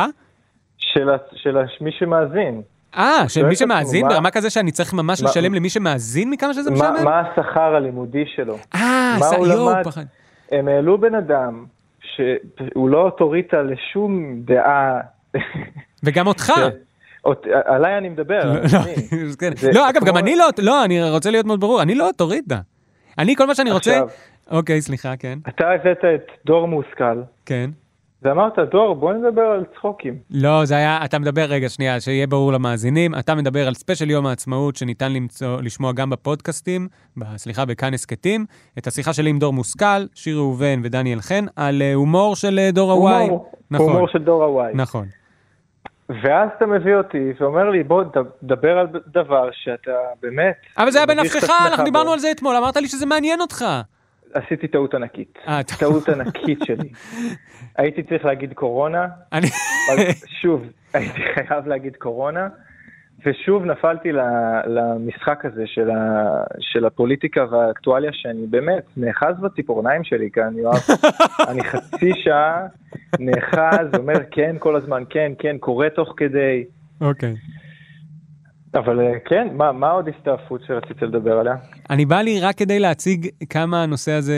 של, 0.80 1.08
של 1.36 1.58
מי 1.82 1.92
שמאזין. 1.92 2.62
אה, 2.98 3.24
של 3.28 3.40
שואל 3.40 3.46
מי 3.50 3.56
שמאזין, 3.56 4.06
מה- 4.06 4.10
ברמה 4.14 4.32
כזה 4.32 4.50
שאני 4.50 4.72
צריך 4.72 4.94
ממש 4.94 5.22
מה- 5.24 5.30
לשלם 5.30 5.54
למי 5.54 5.70
שמאזין 5.70 6.30
מכמה 6.30 6.54
שזה 6.54 6.72
מה, 6.72 6.76
משעמם? 6.76 7.04
מה 7.04 7.20
השכר 7.20 7.76
הלימודי 7.76 8.24
שלו? 8.36 8.58
אה, 8.76 9.16
מה 9.20 9.26
ס- 9.26 9.34
יואו? 9.34 9.84
פחד. 9.84 10.04
הם 10.52 10.68
העלו 10.68 10.98
בן 10.98 11.16
אדם 11.16 11.66
שהוא 12.02 12.90
לא 12.90 13.02
אוטוריטה 13.02 13.62
לשום 13.62 14.36
דעה. 14.46 15.00
וגם 16.04 16.28
אותך. 16.28 16.52
אות- 17.26 17.46
עליי 17.66 17.98
אני 17.98 18.10
מדבר. 18.10 18.40
לא. 18.46 18.54
לא, 18.54 18.80
כן. 19.40 19.52
לא, 19.74 19.90
אגב, 19.90 20.04
גם 20.06 20.18
אני 20.18 20.36
לא, 20.36 20.46
לא, 20.60 20.86
אני 20.86 21.10
רוצה 21.12 21.32
להיות 21.32 21.46
מאוד 21.46 21.60
ברור, 21.60 21.82
אני 21.82 21.96
לא 21.96 22.08
אוטוריטה. 22.08 22.60
אני, 23.18 23.36
כל 23.36 23.48
מה 23.48 23.56
שאני 23.56 23.72
רוצה... 23.72 24.00
אוקיי, 24.52 24.82
סליחה, 24.82 25.16
כן, 25.18 25.40
אתה 25.50 25.68
הבאת 25.70 25.98
את 26.16 26.32
דור 26.46 26.68
מושכל, 26.68 27.22
כן. 27.46 27.70
ואמרת, 28.24 28.60
דור, 28.72 28.96
בוא 28.96 29.14
נדבר 29.14 29.42
על 29.42 29.64
צחוקים. 29.76 30.16
לא, 30.32 30.66
זה 30.66 30.76
היה, 30.76 31.00
אתה 31.06 31.20
מדבר, 31.20 31.46
רגע, 31.50 31.70
שנייה, 31.70 32.00
שיהיה 32.00 32.28
ברור 32.28 32.54
למאזינים, 32.54 33.16
אתה 33.16 33.36
מדבר 33.36 33.68
על 33.68 33.74
ספיישל 33.74 34.10
יום 34.10 34.26
העצמאות 34.26 34.76
שניתן 34.76 35.14
למצוא, 35.14 35.62
לשמוע 35.62 35.92
גם 35.92 36.10
בפודקאסטים, 36.10 36.88
סליחה, 37.36 37.66
בכאן 37.66 37.94
הסכתים, 37.94 38.46
את 38.78 38.88
השיחה 38.88 39.14
שלי 39.14 39.30
עם 39.30 39.40
דור 39.40 39.54
מושכל, 39.54 40.06
שיר 40.14 40.38
ראובן 40.38 40.80
ודניאל 40.84 41.20
חן, 41.20 41.46
על 41.56 41.82
אה, 41.82 41.94
הומור 41.94 42.36
של 42.36 42.60
אה, 42.60 42.72
דור 42.72 42.92
הוואי. 42.92 43.24
הומור, 43.24 43.52
נכון, 43.72 43.90
הומור 43.92 44.08
של 44.08 44.20
דור 44.20 44.44
הוואי. 44.44 44.72
נכון. 44.74 45.06
ואז 46.24 46.50
אתה 46.58 46.66
מביא 46.66 46.96
אותי 46.96 47.32
ואומר 47.40 47.70
לי, 47.70 47.84
בוא, 47.84 48.04
דבר 48.44 48.78
על 48.78 48.88
דבר 49.08 49.50
שאתה 49.52 49.92
באמת... 50.22 50.56
אבל 50.78 50.92
זה 50.92 51.00
היה 51.00 51.08
בנפשך, 51.08 51.50
אנחנו 51.68 51.84
דיברנו 51.84 52.06
בו. 52.06 52.14
על 52.14 52.20
זה 52.20 52.32
אתמול, 52.32 52.56
אמרת 52.56 52.78
לי 52.78 52.88
שזה 52.88 53.06
מעניין 53.06 53.42
אותך. 53.42 53.66
עשיתי 54.34 54.68
טעות 54.68 54.94
ענקית. 54.94 55.38
אה. 55.48 55.62
טעות 55.80 56.10
ענקית 56.10 56.60
שלי. 56.64 56.90
הייתי 57.78 58.04
צריך 58.04 58.26
להגיד 58.26 58.54
קורונה, 58.54 59.08
שוב, 60.42 60.66
הייתי 60.94 61.20
חייב 61.34 61.68
להגיד 61.68 61.96
קורונה, 61.96 62.48
ושוב 63.26 63.66
נפלתי 63.66 64.10
למשחק 64.66 65.46
הזה 65.46 65.64
של, 65.66 65.90
ה, 65.92 66.44
של 66.60 66.86
הפוליטיקה 66.86 67.46
והאקטואליה, 67.52 68.12
שאני 68.14 68.48
באמת 68.48 68.84
נאחז 68.98 69.40
בציפורניים 69.42 70.04
שלי 70.04 70.30
כאן, 70.34 70.54
יואב. 70.58 70.80
אני 71.50 71.64
חצי 71.64 72.12
שעה 72.24 72.68
נאחז, 73.20 73.88
אומר 73.98 74.20
כן 74.32 74.56
כל 74.60 74.76
הזמן, 74.76 75.04
כן, 75.10 75.32
כן, 75.40 75.58
קורא 75.60 75.90
תוך 75.90 76.14
כדי. 76.18 76.64
אוקיי. 77.02 77.36
אבל 78.76 79.00
אה, 79.00 79.12
כן, 79.30 79.48
מה, 79.58 79.72
מה 79.72 79.90
עוד 79.92 80.06
הסתעפות 80.18 80.62
שרצית 80.68 81.02
לדבר 81.02 81.32
עליה? 81.40 81.56
אני 81.90 82.06
בא 82.06 82.22
לי 82.22 82.40
רק 82.40 82.56
כדי 82.58 82.80
להציג 82.80 83.28
כמה 83.50 83.84
הנושא 83.84 84.12
הזה, 84.12 84.36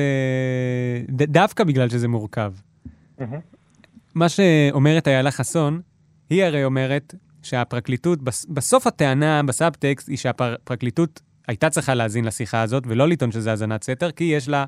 ד- 1.10 1.32
דווקא 1.34 1.64
בגלל 1.64 1.90
שזה 1.90 2.08
מורכב. 2.08 2.54
מה 4.16 4.30
שאומרת 4.30 5.08
איילה 5.08 5.32
חסון, 5.32 5.82
היא 6.30 6.44
הרי 6.44 6.64
אומרת 6.66 7.16
שהפרקליטות, 7.44 8.22
בס- 8.22 8.46
בסוף 8.46 8.88
הטענה, 8.88 9.44
בסאבטקסט, 9.44 10.10
היא 10.10 10.18
שהפרקליטות 10.18 11.22
הייתה 11.48 11.70
צריכה 11.70 11.94
להאזין 11.94 12.26
לשיחה 12.26 12.62
הזאת, 12.62 12.84
ולא 12.88 13.08
לטעון 13.08 13.32
שזה 13.32 13.50
האזנת 13.50 13.84
סתר, 13.84 14.12
כי 14.12 14.24
יש 14.24 14.50
לה 14.50 14.66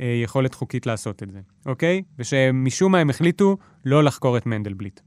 אה, 0.00 0.20
יכולת 0.24 0.54
חוקית 0.54 0.86
לעשות 0.86 1.22
את 1.22 1.30
זה, 1.30 1.38
אוקיי? 1.66 2.02
ושמשום 2.18 2.92
מה 2.92 2.98
הם 2.98 3.10
החליטו 3.10 3.56
לא 3.84 4.04
לחקור 4.04 4.36
את 4.36 4.46
מנדלבליט. 4.46 5.00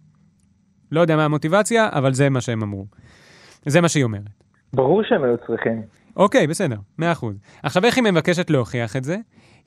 לא 0.91 1.01
יודע 1.01 1.15
מה 1.15 1.25
המוטיבציה, 1.25 1.89
אבל 1.91 2.13
זה 2.13 2.29
מה 2.29 2.41
שהם 2.41 2.61
אמרו. 2.63 2.85
זה 3.65 3.81
מה 3.81 3.89
שהיא 3.89 4.03
אומרת. 4.03 4.43
ברור 4.73 5.03
שהם 5.03 5.23
היו 5.23 5.35
צריכים. 5.47 5.81
אוקיי, 6.15 6.47
בסדר, 6.47 6.75
מאה 6.97 7.11
אחוז. 7.11 7.35
עכשיו, 7.63 7.85
איך 7.85 7.95
היא 7.95 8.03
מבקשת 8.03 8.49
להוכיח 8.49 8.95
את 8.95 9.03
זה? 9.03 9.17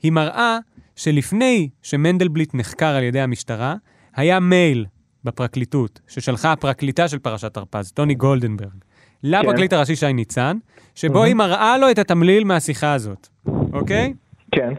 היא 0.03 0.11
מראה 0.11 0.57
שלפני 0.95 1.69
שמנדלבליט 1.81 2.55
נחקר 2.55 2.95
על 2.95 3.03
ידי 3.03 3.19
המשטרה, 3.19 3.75
היה 4.15 4.39
מייל 4.39 4.85
בפרקליטות, 5.23 5.99
ששלחה 6.07 6.51
הפרקליטה 6.51 7.07
של 7.07 7.19
פרשת 7.19 7.57
הרפז, 7.57 7.91
טוני 7.91 8.15
גולדנברג, 8.15 8.83
לפרקליט 9.23 9.73
הראשי 9.73 9.95
שי 9.95 10.13
ניצן, 10.13 10.57
שבו 10.95 11.23
היא 11.23 11.35
מראה 11.35 11.77
לו 11.77 11.91
את 11.91 11.99
התמליל 11.99 12.43
מהשיחה 12.43 12.93
הזאת, 12.93 13.27
אוקיי? 13.73 14.13
כן. 14.51 14.73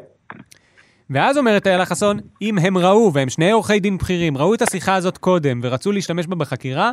ואז 1.11 1.39
אומרת 1.39 1.67
איילה 1.67 1.87
חסון, 1.87 2.19
אם 2.43 2.59
הם 2.59 2.79
ראו, 2.79 3.11
והם 3.15 3.29
שני 3.29 3.51
עורכי 3.51 3.81
דין 3.81 3.99
בכירים, 3.99 4.37
ראו 4.37 4.55
את 4.55 4.63
השיחה 4.63 4.95
הזאת 4.95 5.19
קודם 5.19 5.61
ורצו 5.63 5.93
להשתמש 5.93 6.27
בה 6.27 6.37
בחקירה, 6.37 6.93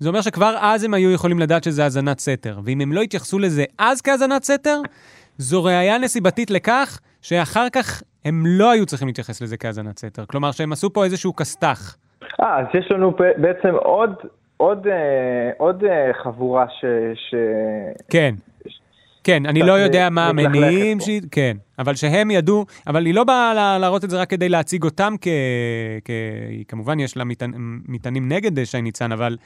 זה 0.00 0.08
אומר 0.08 0.20
שכבר 0.20 0.56
אז 0.60 0.84
הם 0.84 0.94
היו 0.94 1.10
יכולים 1.10 1.38
לדעת 1.38 1.64
שזה 1.64 1.84
האזנת 1.84 2.18
סתר. 2.18 2.58
ואם 2.64 2.80
הם 2.80 2.92
לא 2.92 3.00
התייחסו 3.02 3.38
לזה 3.38 3.64
אז 3.78 4.02
כהאזנת 4.02 4.44
סתר, 4.44 4.80
זו 5.38 5.64
ראייה 5.64 5.98
נסיבתית 5.98 6.50
לכך 6.50 7.00
שאחר 7.22 7.66
כך 7.72 8.02
הם 8.24 8.42
לא 8.46 8.70
היו 8.70 8.86
צריכים 8.86 9.08
להתייחס 9.08 9.42
לזה 9.42 9.56
כהאזנת 9.56 9.98
סתר. 9.98 10.24
כלומר, 10.26 10.52
שהם 10.52 10.72
עשו 10.72 10.92
פה 10.92 11.04
איזשהו 11.04 11.36
כסת"ח. 11.36 11.96
אה, 12.40 12.58
אז 12.58 12.66
יש 12.74 12.90
לנו 12.90 13.12
בעצם 13.36 13.74
עוד, 13.74 14.14
עוד, 14.56 14.86
אה, 14.86 15.50
עוד 15.58 15.84
אה, 15.84 16.10
חבורה 16.22 16.66
ש... 16.68 16.84
ש... 17.14 17.34
כן. 18.10 18.34
כן, 19.24 19.46
אני 19.46 19.62
לא 19.62 19.72
יודע 19.72 20.10
מה 20.10 20.28
המניעים. 20.28 21.00
ש... 21.00 21.08
כן, 21.30 21.56
אבל 21.78 21.94
שהם 21.94 22.30
ידעו, 22.30 22.66
אבל 22.86 23.06
היא 23.06 23.14
לא 23.14 23.24
באה 23.24 23.54
לה- 23.54 23.78
להראות 23.78 24.04
את 24.04 24.10
זה 24.10 24.20
רק 24.20 24.30
כדי 24.30 24.48
להציג 24.48 24.84
אותם 24.84 25.14
כ... 25.20 25.28
כ... 26.04 26.10
כמובן 26.68 27.00
יש 27.00 27.16
לה 27.16 27.24
מטענ... 27.24 27.52
מטענים 27.88 28.28
נגד 28.28 28.64
שי 28.64 28.82
ניצן, 28.82 29.12
אבל 29.12 29.36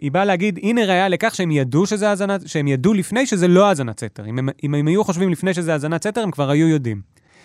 היא 0.00 0.12
באה 0.12 0.24
להגיד, 0.24 0.58
הנה 0.62 0.84
ראיה 0.84 1.08
לכך 1.08 1.34
שהם 1.34 1.50
ידעו 1.50 1.86
שזה 1.86 2.08
האזנת, 2.08 2.48
שהם 2.48 2.66
ידעו 2.66 2.94
לפני 2.94 3.26
שזה 3.26 3.48
לא 3.48 3.68
האזנת 3.68 4.00
סתר. 4.00 4.26
אם 4.26 4.38
הם, 4.38 4.48
אם 4.64 4.74
הם 4.74 4.86
היו 4.86 5.04
חושבים 5.04 5.30
לפני 5.30 5.54
שזה 5.54 5.72
האזנת 5.72 6.02
סתר, 6.02 6.20
הם 6.20 6.30
כבר 6.30 6.50
היו 6.50 6.68
יודעים. 6.68 7.00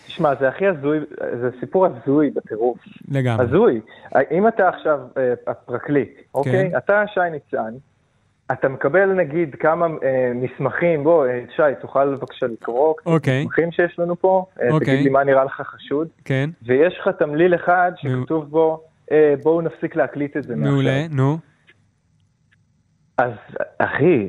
תשמע, 0.07 0.35
זה 0.39 0.47
הכי 0.47 0.67
הזוי, 0.67 0.99
זה 1.41 1.49
סיפור 1.59 1.85
הזוי 1.85 2.29
בטירוף. 2.29 2.77
לגמרי. 3.11 3.45
הזוי. 3.45 3.79
אם 4.31 4.47
אתה 4.47 4.69
עכשיו 4.69 4.99
אה, 5.17 5.33
הפרקליט, 5.47 6.21
אוקיי? 6.35 6.69
כן. 6.71 6.77
אתה 6.77 7.03
שי 7.13 7.19
ניצן, 7.31 7.73
אתה 8.51 8.69
מקבל 8.69 9.13
נגיד 9.13 9.55
כמה 9.55 9.85
אה, 9.85 10.31
מסמכים, 10.35 11.03
בוא, 11.03 11.27
אה, 11.27 11.43
שי, 11.55 11.61
תוכל 11.81 12.15
בבקשה 12.15 12.45
לקרוא 12.45 12.93
קצת 12.97 13.07
אוקיי. 13.07 13.39
מסמכים 13.39 13.71
שיש 13.71 13.99
לנו 13.99 14.15
פה, 14.15 14.45
אה, 14.61 14.69
אוקיי. 14.71 14.87
תגיד 14.87 15.03
לי 15.03 15.09
מה 15.09 15.23
נראה 15.23 15.43
לך 15.43 15.61
חשוד, 15.61 16.07
כן, 16.25 16.49
ויש 16.65 16.99
לך 16.99 17.07
תמליל 17.19 17.55
אחד 17.55 17.91
שכתוב 17.95 18.49
בו, 18.49 18.83
אה, 19.11 19.33
בואו 19.43 19.61
נפסיק 19.61 19.95
להקליט 19.95 20.37
את 20.37 20.43
זה. 20.43 20.55
מעולה, 20.55 21.07
נו. 21.11 21.37
אז 23.17 23.31
אחי, 23.79 24.27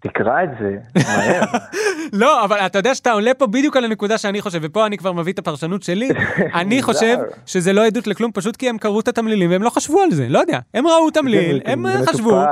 תקרא 0.00 0.42
את 0.44 0.48
זה, 0.60 0.76
מהר. 0.96 1.42
לא, 2.22 2.44
אבל 2.44 2.56
אתה 2.56 2.78
יודע 2.78 2.94
שאתה 2.94 3.12
עולה 3.12 3.34
פה 3.34 3.46
בדיוק 3.46 3.76
על 3.76 3.84
הנקודה 3.84 4.18
שאני 4.18 4.40
חושב, 4.40 4.58
ופה 4.62 4.86
אני 4.86 4.98
כבר 4.98 5.12
מביא 5.12 5.32
את 5.32 5.38
הפרשנות 5.38 5.82
שלי. 5.82 6.08
אני 6.60 6.82
חושב. 6.82 7.16
שזה 7.46 7.72
לא 7.72 7.86
עדות 7.86 8.06
לכלום, 8.06 8.30
פשוט 8.34 8.56
כי 8.56 8.68
הם 8.68 8.78
קראו 8.78 9.00
את 9.00 9.08
התמלילים 9.08 9.50
והם 9.50 9.62
לא 9.62 9.70
חשבו 9.70 10.00
על 10.00 10.10
זה, 10.10 10.28
לא 10.28 10.38
יודע. 10.38 10.58
הם 10.74 10.86
ראו 10.86 11.10
תמליל, 11.10 11.60
הם 11.64 11.84
חשבו. 12.06 12.42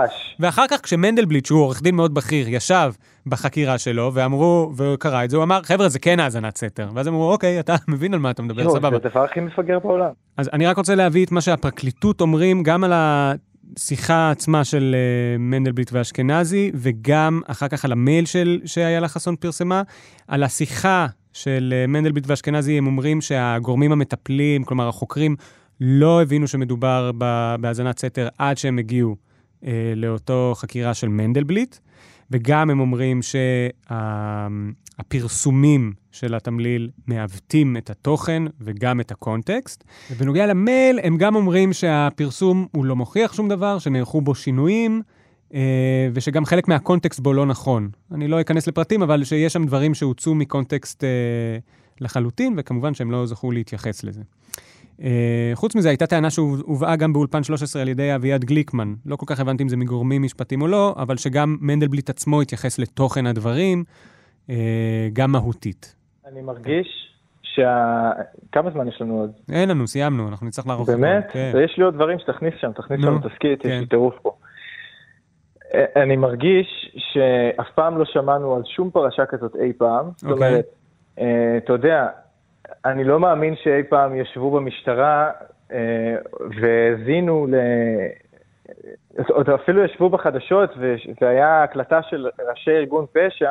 ואחר 0.40 0.66
כך 0.70 0.80
כשמנדלבליט, 0.82 1.46
שהוא 1.46 1.60
עורך 1.60 1.82
דין 1.82 1.94
מאוד 1.94 2.14
בכיר, 2.14 2.48
ישב 2.48 2.92
בחקירה 3.26 3.78
שלו, 3.78 4.10
ואמרו, 4.14 4.72
וקרא 4.76 5.24
את 5.24 5.30
זה, 5.30 5.36
הוא 5.36 5.44
אמר, 5.44 5.62
חבר'ה, 5.62 5.88
זה 5.88 5.98
כן 5.98 6.20
האזנת 6.20 6.56
סתר. 6.56 6.88
ואז 6.94 7.08
אמרו, 7.08 7.32
אוקיי, 7.32 7.60
אתה 7.60 7.74
מבין 7.88 8.14
על 8.14 8.20
מה 8.20 8.30
אתה 8.30 8.42
מדבר, 8.42 8.70
סבבה. 8.70 8.90
זה 8.90 8.96
הדבר 9.08 9.24
הכי 9.24 9.40
מפגר 9.40 9.78
בעולם. 9.78 10.10
אז 10.36 10.50
אני 10.52 10.66
רק 10.66 10.76
רוצה 10.76 10.94
להביא 10.94 11.24
את 11.26 11.32
מה 11.32 11.40
שהפרקליטות 11.40 12.20
אומרים, 12.20 12.62
גם 12.62 12.84
על 12.84 12.92
השיחה 13.76 14.30
עצמה 14.30 14.64
של 14.64 14.94
uh, 14.94 15.38
מנדלבליט 15.40 15.90
ואשכנזי, 15.92 16.70
וגם 16.74 17.40
אחר 17.46 17.68
כך 17.68 17.84
על 17.84 17.92
המייל 17.92 18.26
של, 18.26 18.60
שאיילה 18.64 19.08
חסון 19.08 19.36
פרסמה. 19.36 19.82
על 20.28 20.42
השיחה 20.42 21.06
של 21.32 21.74
uh, 21.84 21.90
מנדלבליט 21.90 22.24
ואשכנזי, 22.26 22.78
הם 22.78 22.86
אומרים 22.86 23.20
שהגורמים 23.20 23.92
המטפלים, 23.92 24.64
כלומר 24.64 24.88
החוקרים, 24.88 25.36
לא 25.80 26.22
הבינו 26.22 26.48
שמדובר 26.48 27.10
בהאזנת 27.60 27.98
סתר 27.98 28.28
עד 28.38 28.58
שהם 28.58 28.78
הגיעו 28.78 29.16
uh, 29.62 29.66
לאותו 29.96 30.52
חקירה 30.56 30.94
של 30.94 31.08
מנדלבליט. 31.08 31.76
וגם 32.30 32.70
הם 32.70 32.80
אומרים 32.80 33.20
שהפרסומים 33.90 35.92
של 36.12 36.34
התמליל 36.34 36.90
מעוותים 37.06 37.76
את 37.76 37.90
התוכן 37.90 38.42
וגם 38.60 39.00
את 39.00 39.10
הקונטקסט. 39.10 39.84
ובנוגע 40.10 40.46
למייל, 40.46 40.98
הם 41.02 41.16
גם 41.16 41.34
אומרים 41.34 41.72
שהפרסום 41.72 42.66
הוא 42.72 42.84
לא 42.84 42.96
מוכיח 42.96 43.32
שום 43.32 43.48
דבר, 43.48 43.78
שנערכו 43.78 44.20
בו 44.20 44.34
שינויים, 44.34 45.02
אה, 45.54 46.08
ושגם 46.12 46.44
חלק 46.44 46.68
מהקונטקסט 46.68 47.20
בו 47.20 47.32
לא 47.32 47.46
נכון. 47.46 47.88
אני 48.12 48.28
לא 48.28 48.40
אכנס 48.40 48.68
לפרטים, 48.68 49.02
אבל 49.02 49.24
שיש 49.24 49.52
שם 49.52 49.64
דברים 49.64 49.94
שהוצאו 49.94 50.34
מקונטקסט 50.34 51.04
אה, 51.04 51.08
לחלוטין, 52.00 52.54
וכמובן 52.56 52.94
שהם 52.94 53.10
לא 53.10 53.26
זכו 53.26 53.50
להתייחס 53.50 54.04
לזה. 54.04 54.22
Uh, 55.00 55.02
חוץ 55.54 55.76
מזה, 55.76 55.88
הייתה 55.88 56.06
טענה 56.06 56.30
שהובאה 56.30 56.96
גם 56.96 57.12
באולפן 57.12 57.42
13 57.42 57.82
על 57.82 57.88
ידי 57.88 58.14
אביעד 58.14 58.44
גליקמן. 58.44 58.94
לא 59.06 59.16
כל 59.16 59.26
כך 59.28 59.40
הבנתי 59.40 59.62
אם 59.62 59.68
זה 59.68 59.76
מגורמים 59.76 60.22
משפטיים 60.22 60.62
או 60.62 60.66
לא, 60.66 60.94
אבל 60.96 61.16
שגם 61.16 61.56
מנדלבליט 61.60 62.10
עצמו 62.10 62.40
התייחס 62.40 62.78
לתוכן 62.78 63.26
הדברים, 63.26 63.84
uh, 64.46 64.50
גם 65.12 65.32
מהותית. 65.32 65.94
אני 66.26 66.42
מרגיש 66.42 67.10
שה... 67.42 68.10
כמה 68.52 68.70
זמן 68.70 68.88
יש 68.88 69.00
לנו 69.00 69.20
עוד? 69.20 69.30
אין 69.52 69.68
לנו, 69.68 69.86
סיימנו, 69.86 70.28
אנחנו 70.28 70.46
נצטרך 70.46 70.66
לערוך... 70.66 70.90
באמת? 70.90 71.26
כן. 71.32 71.50
ויש 71.54 71.74
לי 71.78 71.84
עוד 71.84 71.94
דברים 71.94 72.18
שתכניס 72.18 72.54
שם, 72.60 72.72
תכניס 72.72 73.00
נו, 73.00 73.06
שם 73.22 73.28
תסכית, 73.28 73.64
יש 73.64 73.72
כן. 73.72 73.80
לי 73.80 73.86
טירוף 73.86 74.14
פה. 74.22 74.32
אה, 75.74 76.02
אני 76.02 76.16
מרגיש 76.16 76.96
שאף 76.96 77.66
פעם 77.74 77.98
לא 77.98 78.04
שמענו 78.04 78.54
על 78.56 78.62
שום 78.76 78.90
פרשה 78.90 79.26
כזאת 79.26 79.56
אי 79.56 79.72
פעם. 79.72 80.10
זאת 80.16 80.30
אוקיי. 80.30 80.48
אומרת, 80.48 80.66
אה, 81.18 81.56
אתה 81.56 81.72
יודע, 81.72 82.06
אני 82.84 83.04
לא 83.04 83.20
מאמין 83.20 83.54
שאי 83.62 83.82
פעם 83.88 84.16
ישבו 84.16 84.50
במשטרה 84.50 85.30
אה, 85.72 86.16
והאזינו 86.60 87.46
ל... 87.46 87.54
עוד 89.28 89.50
אפילו 89.50 89.84
ישבו 89.84 90.10
בחדשות 90.10 90.70
והיה 91.20 91.62
הקלטה 91.62 92.00
של 92.02 92.28
ראשי 92.50 92.70
ארגון 92.70 93.06
פשע 93.12 93.50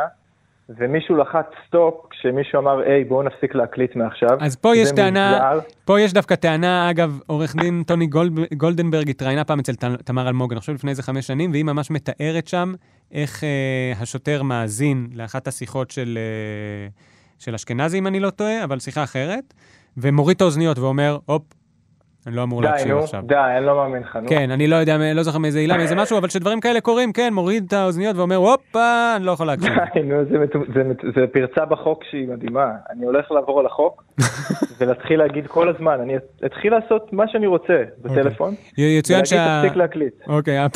ומישהו 0.70 1.18
לחץ 1.18 1.46
סטופ 1.68 2.06
כשמישהו 2.10 2.60
אמר, 2.60 2.80
היי, 2.80 3.04
בואו 3.04 3.24
נפסיק 3.24 3.56
להקליט 3.56 3.96
מעכשיו. 3.96 4.38
אז 4.42 4.56
פה 4.56 4.76
יש 4.76 4.92
טענה, 4.92 5.52
מוזר. 5.54 5.68
פה 5.86 6.02
יש 6.02 6.14
דווקא 6.14 6.36
טענה, 6.36 6.90
אגב, 6.90 7.20
עורך 7.28 7.56
דין 7.56 7.84
טוני 7.88 8.08
גולד, 8.08 8.32
גולדנברג 8.58 9.10
התראיינה 9.10 9.44
פעם 9.44 9.60
אצל 9.60 9.74
תמר 10.06 10.28
אלמוג, 10.28 10.52
אני 10.52 10.60
חושב 10.60 10.74
לפני 10.74 10.92
איזה 10.92 11.04
חמש 11.04 11.28
שנים, 11.28 11.52
והיא 11.52 11.66
ממש 11.66 11.92
מתארת 11.92 12.48
שם 12.48 12.74
איך 13.12 13.44
אה, 13.44 13.94
השוטר 14.02 14.44
מאזין 14.44 15.08
לאחת 15.16 15.48
השיחות 15.48 15.92
של, 15.92 16.18
אה, 16.18 16.88
של 17.40 17.54
אשכנזי, 17.56 17.98
אם 18.00 18.08
אני 18.08 18.20
לא 18.20 18.30
טועה, 18.30 18.64
אבל 18.64 18.80
שיחה 18.80 19.04
אחרת, 19.04 19.54
ומוריד 19.98 20.36
את 20.36 20.42
האוזניות 20.42 20.80
ואומר, 20.80 21.18
הופ, 21.26 21.42
אני 22.28 22.36
לא 22.36 22.44
אמור 22.44 22.62
די, 22.62 22.68
להקשיב 22.68 22.92
נו, 22.92 23.00
עכשיו. 23.00 23.22
די, 23.26 23.36
אני 23.58 23.66
לא 23.66 23.76
מאמין 23.76 24.02
לך, 24.04 24.16
נו. 24.16 24.28
כן, 24.30 24.52
אני 24.52 24.68
לא 24.68 24.76
יודע, 24.76 24.98
לא 25.14 25.24
זוכר 25.24 25.38
מאיזה 25.38 25.60
עילה, 25.60 25.78
מאיזה 25.78 25.96
משהו, 25.96 26.18
אבל 26.18 26.30
שדברים 26.30 26.60
כאלה 26.60 26.82
קורים, 26.82 27.14
כן, 27.14 27.34
מוריד 27.34 27.64
את 27.68 27.74
האוזניות 27.74 28.16
ואומר, 28.16 28.36
הופה, 28.36 29.14
אני 29.16 29.26
לא 29.26 29.32
יכול 29.32 29.48
להקשיב. 29.52 29.74
די, 29.94 30.02
נו, 30.02 30.16
זה, 30.26 30.38
זה, 30.74 30.82
זה 31.16 31.26
פרצה 31.34 31.66
בחוק 31.66 32.04
שהיא 32.10 32.28
מדהימה. 32.28 32.66
אני 32.90 33.06
הולך 33.06 33.32
לעבור 33.32 33.60
על 33.60 33.66
החוק 33.66 34.04
ולהתחיל 34.80 35.20
להגיד 35.20 35.48
כל 35.48 35.70
הזמן, 35.70 35.98
אני 36.02 36.14
אתחיל 36.46 36.74
לעשות 36.74 37.14
מה 37.14 37.24
שאני 37.28 37.48
רוצה 37.48 37.74
בטלפון, 38.02 38.54
י- 38.78 38.82
יצוין 38.82 39.22
ולהגיד. 39.32 39.62
תפסיק 39.64 39.78
להקליט. 39.78 40.14
אוקיי, 40.28 40.58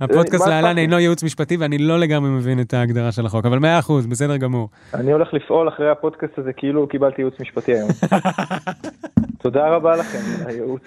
הפודקאסט 0.00 0.46
להלן? 0.46 0.78
אינו 0.78 0.98
ייעוץ 0.98 1.22
משפטי, 1.24 1.56
ואני 1.56 1.78
לא 1.78 1.98
לגמרי 1.98 2.30
מבין 2.30 2.60
את 2.60 2.74
ההגדרה 2.74 3.12
של 3.12 3.26
החוק, 3.26 3.46
אבל 3.46 3.58
מאה 3.58 3.78
אחוז, 3.78 4.06
בסדר 4.06 4.36
גמור. 4.36 4.68
אני 4.94 5.12
הולך 5.12 5.34
לפעול 5.34 5.68
אחרי 5.68 5.90
הפודקאסט 5.90 6.38
הזה 6.38 6.52
כאילו 6.52 6.88
קיבלתי 6.88 7.20
ייעוץ 7.22 7.34
משפטי 7.40 7.72
היום. 7.72 7.90
תודה 9.42 9.68
רבה 9.68 9.96
לכם 9.96 10.18
על 10.42 10.50
הייעוץ. 10.50 10.82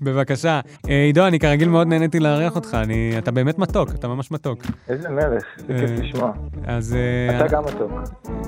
בבקשה. 0.00 0.60
אה, 0.88 1.02
עידו, 1.04 1.26
אני 1.26 1.38
כרגיל 1.38 1.68
מאוד 1.68 1.86
נהניתי 1.86 2.20
לארח 2.20 2.56
אותך, 2.56 2.74
אני- 2.82 3.14
אתה 3.18 3.30
באמת 3.30 3.58
מתוק, 3.58 3.90
אתה 3.94 4.08
ממש 4.08 4.30
מתוק. 4.30 4.62
איזה 4.88 5.08
מלך, 5.08 5.44
זה 5.56 5.74
כיף 5.80 5.90
אה, 5.90 6.04
לשמוע. 6.04 6.32
אז 6.66 6.96
אה, 7.30 7.36
אתה 7.36 7.46
גם 7.56 7.62
מתוק. 7.64 7.92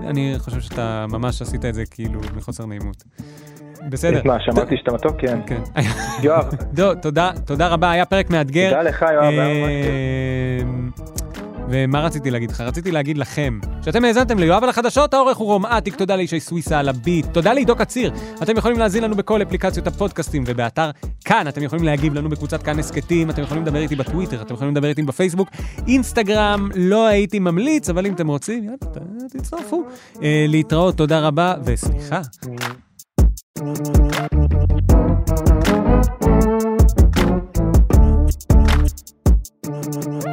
אני 0.07 0.35
חושב 0.39 0.61
שאתה 0.61 1.07
ממש 1.09 1.43
עשית 1.43 1.65
את 1.65 1.75
זה 1.75 1.83
כאילו 1.91 2.21
מחוסר 2.37 2.67
נעימות. 2.67 3.05
בסדר. 3.89 4.21
מה, 4.25 4.37
שמעתי 4.41 4.77
שאתה 4.77 4.93
מתוק? 4.93 5.17
כן. 5.19 5.41
כן. 5.47 5.61
יואב, 6.25 6.55
דו, 6.73 6.95
תודה, 6.95 7.31
תודה 7.45 7.69
רבה, 7.69 7.91
היה 7.91 8.05
פרק 8.05 8.31
מאתגר. 8.31 8.71
תודה 8.71 8.83
לך, 8.83 9.03
יואב, 9.13 9.25
היה 9.25 9.49
ממש 9.49 9.71
כיף. 9.85 9.91
אה, 9.91 11.11
ומה 11.71 12.01
רציתי 12.01 12.31
להגיד 12.31 12.51
לך? 12.51 12.61
רציתי 12.61 12.93
להגיד 12.93 13.19
לכם, 13.19 13.59
שאתם 13.85 14.05
האזנתם 14.05 14.39
ליואב 14.39 14.63
על 14.63 14.69
החדשות, 14.69 15.15
העורך 15.15 15.37
הוא 15.37 15.47
רום 15.47 15.67
אטיק, 15.67 15.95
תודה 15.95 16.17
לאישי 16.17 16.41
סוויסה 16.41 16.79
על 16.79 16.89
הביט, 16.89 17.27
תודה 17.33 17.53
לעידו 17.53 17.77
קציר. 17.77 18.13
אתם 18.43 18.57
יכולים 18.57 18.79
להאזין 18.79 19.05
לנו 19.05 19.17
בכל 19.17 19.43
אפליקציות 19.43 19.87
הפודקאסטים 19.87 20.45
ובאתר 20.47 20.91
כאן, 21.25 21.49
אתם 21.49 21.63
יכולים 21.63 21.85
להגיב 21.85 22.15
לנו 22.15 22.29
בקבוצת 22.29 22.63
כאן 22.63 22.79
הסכתים, 22.79 23.31
אתם 23.31 23.43
יכולים 23.43 23.63
לדבר 23.63 23.79
איתי 23.79 23.97
בטוויטר, 23.97 24.43
אתם 24.43 24.55
יכולים 24.55 24.75
לדבר 24.75 24.89
איתי 24.89 25.03
בפייסבוק, 25.03 25.49
אינסטגרם, 25.89 26.69
לא 26.75 27.07
הייתי 27.07 27.39
ממליץ, 27.39 27.91
אבל 27.91 28.07
אם 28.07 28.15
אתם 28.15 28.29
רוצים, 28.29 28.65
יאללה, 28.65 28.77
תצטרפו. 29.29 29.85
אה, 30.23 30.45
להתראות, 30.49 30.97
תודה 30.97 31.21
רבה, 31.21 31.55
וסליחה. 31.65 32.21
Thank 33.57 33.89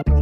you. 0.08 0.17